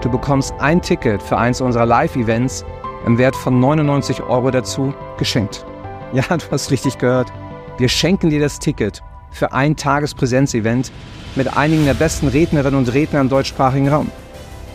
du 0.02 0.10
bekommst 0.10 0.54
ein 0.58 0.80
Ticket 0.82 1.22
für 1.22 1.36
eins 1.36 1.60
unserer 1.60 1.86
Live-Events 1.86 2.64
im 3.06 3.18
Wert 3.18 3.36
von 3.36 3.60
99 3.60 4.22
Euro 4.22 4.50
dazu 4.50 4.94
geschenkt. 5.18 5.64
Ja, 6.12 6.24
du 6.28 6.44
hast 6.50 6.70
richtig 6.70 6.98
gehört. 6.98 7.32
Wir 7.78 7.88
schenken 7.88 8.28
dir 8.28 8.40
das 8.40 8.58
Ticket 8.58 9.04
für 9.30 9.52
ein 9.52 9.76
Tagespräsenzevent 9.76 10.90
mit 11.36 11.56
einigen 11.56 11.84
der 11.84 11.94
besten 11.94 12.26
Rednerinnen 12.26 12.76
und 12.76 12.92
Redner 12.92 13.20
im 13.20 13.28
deutschsprachigen 13.28 13.88
Raum. 13.88 14.10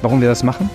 Warum 0.01 0.21
wir 0.21 0.29
das 0.29 0.41
machen? 0.41 0.69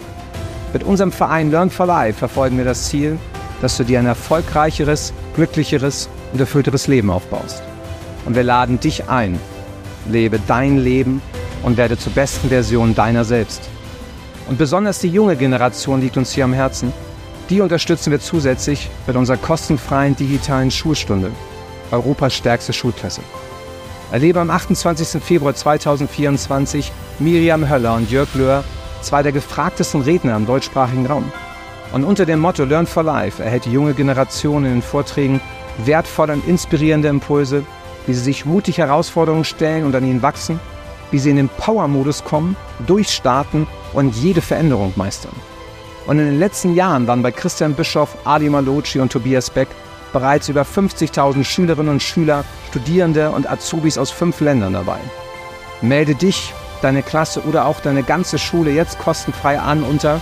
Mit 0.74 0.82
unserem 0.82 1.10
Verein 1.10 1.50
Learn 1.50 1.70
for 1.70 1.86
Life 1.86 2.18
verfolgen 2.18 2.58
wir 2.58 2.66
das 2.66 2.90
Ziel, 2.90 3.18
dass 3.62 3.78
du 3.78 3.84
dir 3.84 3.98
ein 3.98 4.04
erfolgreicheres, 4.04 5.14
glücklicheres 5.36 6.10
und 6.34 6.40
erfüllteres 6.40 6.86
Leben 6.86 7.10
aufbaust. 7.10 7.62
Und 8.26 8.36
wir 8.36 8.42
laden 8.42 8.78
dich 8.78 9.08
ein. 9.08 9.40
Lebe 10.06 10.38
dein 10.46 10.76
Leben 10.76 11.22
und 11.62 11.78
werde 11.78 11.96
zur 11.96 12.12
besten 12.12 12.50
Version 12.50 12.94
deiner 12.94 13.24
selbst. 13.24 13.70
Und 14.50 14.58
besonders 14.58 14.98
die 14.98 15.08
junge 15.08 15.36
Generation 15.36 16.02
liegt 16.02 16.18
uns 16.18 16.32
hier 16.32 16.44
am 16.44 16.52
Herzen. 16.52 16.92
Die 17.48 17.62
unterstützen 17.62 18.10
wir 18.10 18.20
zusätzlich 18.20 18.90
mit 19.06 19.16
unserer 19.16 19.38
kostenfreien 19.38 20.14
digitalen 20.14 20.70
Schulstunde. 20.70 21.30
Europas 21.90 22.34
stärkste 22.34 22.72
Schulklasse. 22.72 23.20
Erlebe 24.10 24.40
am 24.40 24.50
28. 24.50 25.22
Februar 25.22 25.54
2024 25.54 26.92
Miriam 27.18 27.68
Höller 27.68 27.94
und 27.94 28.10
Jörg 28.10 28.34
Löhr, 28.34 28.64
zwei 29.02 29.22
der 29.22 29.32
gefragtesten 29.32 30.02
Redner 30.02 30.36
im 30.36 30.46
deutschsprachigen 30.46 31.06
Raum. 31.06 31.30
Und 31.92 32.04
unter 32.04 32.26
dem 32.26 32.40
Motto 32.40 32.64
Learn 32.64 32.86
for 32.86 33.02
Life 33.02 33.42
erhält 33.42 33.64
die 33.64 33.72
junge 33.72 33.94
Generation 33.94 34.64
in 34.64 34.72
den 34.72 34.82
Vorträgen 34.82 35.40
wertvolle 35.84 36.34
und 36.34 36.46
inspirierende 36.46 37.08
Impulse, 37.08 37.64
wie 38.06 38.14
sie 38.14 38.22
sich 38.22 38.44
mutig 38.44 38.78
Herausforderungen 38.78 39.44
stellen 39.44 39.84
und 39.84 39.94
an 39.94 40.04
ihnen 40.04 40.22
wachsen, 40.22 40.60
wie 41.10 41.18
sie 41.18 41.30
in 41.30 41.36
den 41.36 41.48
Power-Modus 41.48 42.24
kommen, 42.24 42.56
durchstarten 42.86 43.66
und 43.92 44.14
jede 44.16 44.40
Veränderung 44.40 44.92
meistern. 44.96 45.32
Und 46.06 46.18
in 46.18 46.24
den 46.24 46.38
letzten 46.38 46.74
Jahren 46.74 47.06
waren 47.06 47.22
bei 47.22 47.30
Christian 47.30 47.74
Bischoff, 47.74 48.16
Adi 48.24 48.48
Malocci 48.48 48.98
und 48.98 49.12
Tobias 49.12 49.50
Beck 49.50 49.68
bereits 50.12 50.48
über 50.48 50.62
50.000 50.62 51.44
Schülerinnen 51.44 51.92
und 51.92 52.02
Schüler, 52.02 52.44
Studierende 52.70 53.30
und 53.30 53.50
Azubis 53.50 53.98
aus 53.98 54.10
fünf 54.10 54.40
Ländern 54.40 54.72
dabei. 54.72 54.98
Melde 55.80 56.14
dich, 56.14 56.52
deine 56.82 57.02
Klasse 57.02 57.42
oder 57.42 57.66
auch 57.66 57.80
deine 57.80 58.02
ganze 58.02 58.38
Schule 58.38 58.70
jetzt 58.70 58.98
kostenfrei 58.98 59.58
an 59.58 59.82
unter 59.82 60.20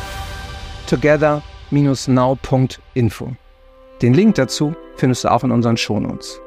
together-now.info. 0.88 3.32
Den 4.02 4.14
Link 4.14 4.34
dazu 4.34 4.74
findest 4.96 5.24
du 5.24 5.30
auch 5.30 5.44
in 5.44 5.50
unseren 5.50 5.76
Shownotes. 5.76 6.40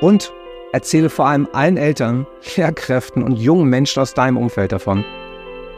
Und 0.00 0.32
erzähle 0.72 1.10
vor 1.10 1.26
allem 1.26 1.48
allen 1.52 1.76
Eltern, 1.76 2.26
Lehrkräften 2.56 3.22
und 3.22 3.36
jungen 3.36 3.68
Menschen 3.68 4.00
aus 4.00 4.14
deinem 4.14 4.36
Umfeld 4.36 4.72
davon. 4.72 5.04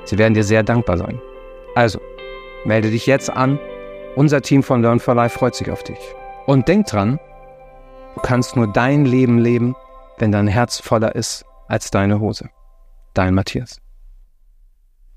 Sie 0.05 0.19
werden 0.19 0.35
dir 0.35 0.45
sehr 0.45 0.63
dankbar 0.63 0.99
sein. 0.99 1.21
Also, 1.75 2.01
melde 2.65 2.91
dich 2.91 3.07
jetzt 3.07 3.31
an. 3.31 3.59
Unser 4.15 4.43
Team 4.43 4.63
von 4.63 4.83
Learn 4.83 5.01
for 5.01 5.15
Life 5.15 5.39
freut 5.39 5.55
sich 5.55 5.71
auf 5.71 5.83
dich. 5.83 5.99
Und 6.47 6.69
denk 6.69 6.87
dran, 6.87 7.19
du 8.15 8.21
kannst 8.21 8.57
nur 8.57 8.73
dein 8.73 9.05
Leben 9.05 9.39
leben, 9.39 9.77
wenn 10.19 10.33
dein 10.33 10.47
Herz 10.47 10.79
voller 10.81 11.15
ist 11.15 11.45
als 11.69 11.91
deine 11.91 12.21
Hose. 12.21 12.49
Dein 13.15 13.35
Matthias. 13.35 13.82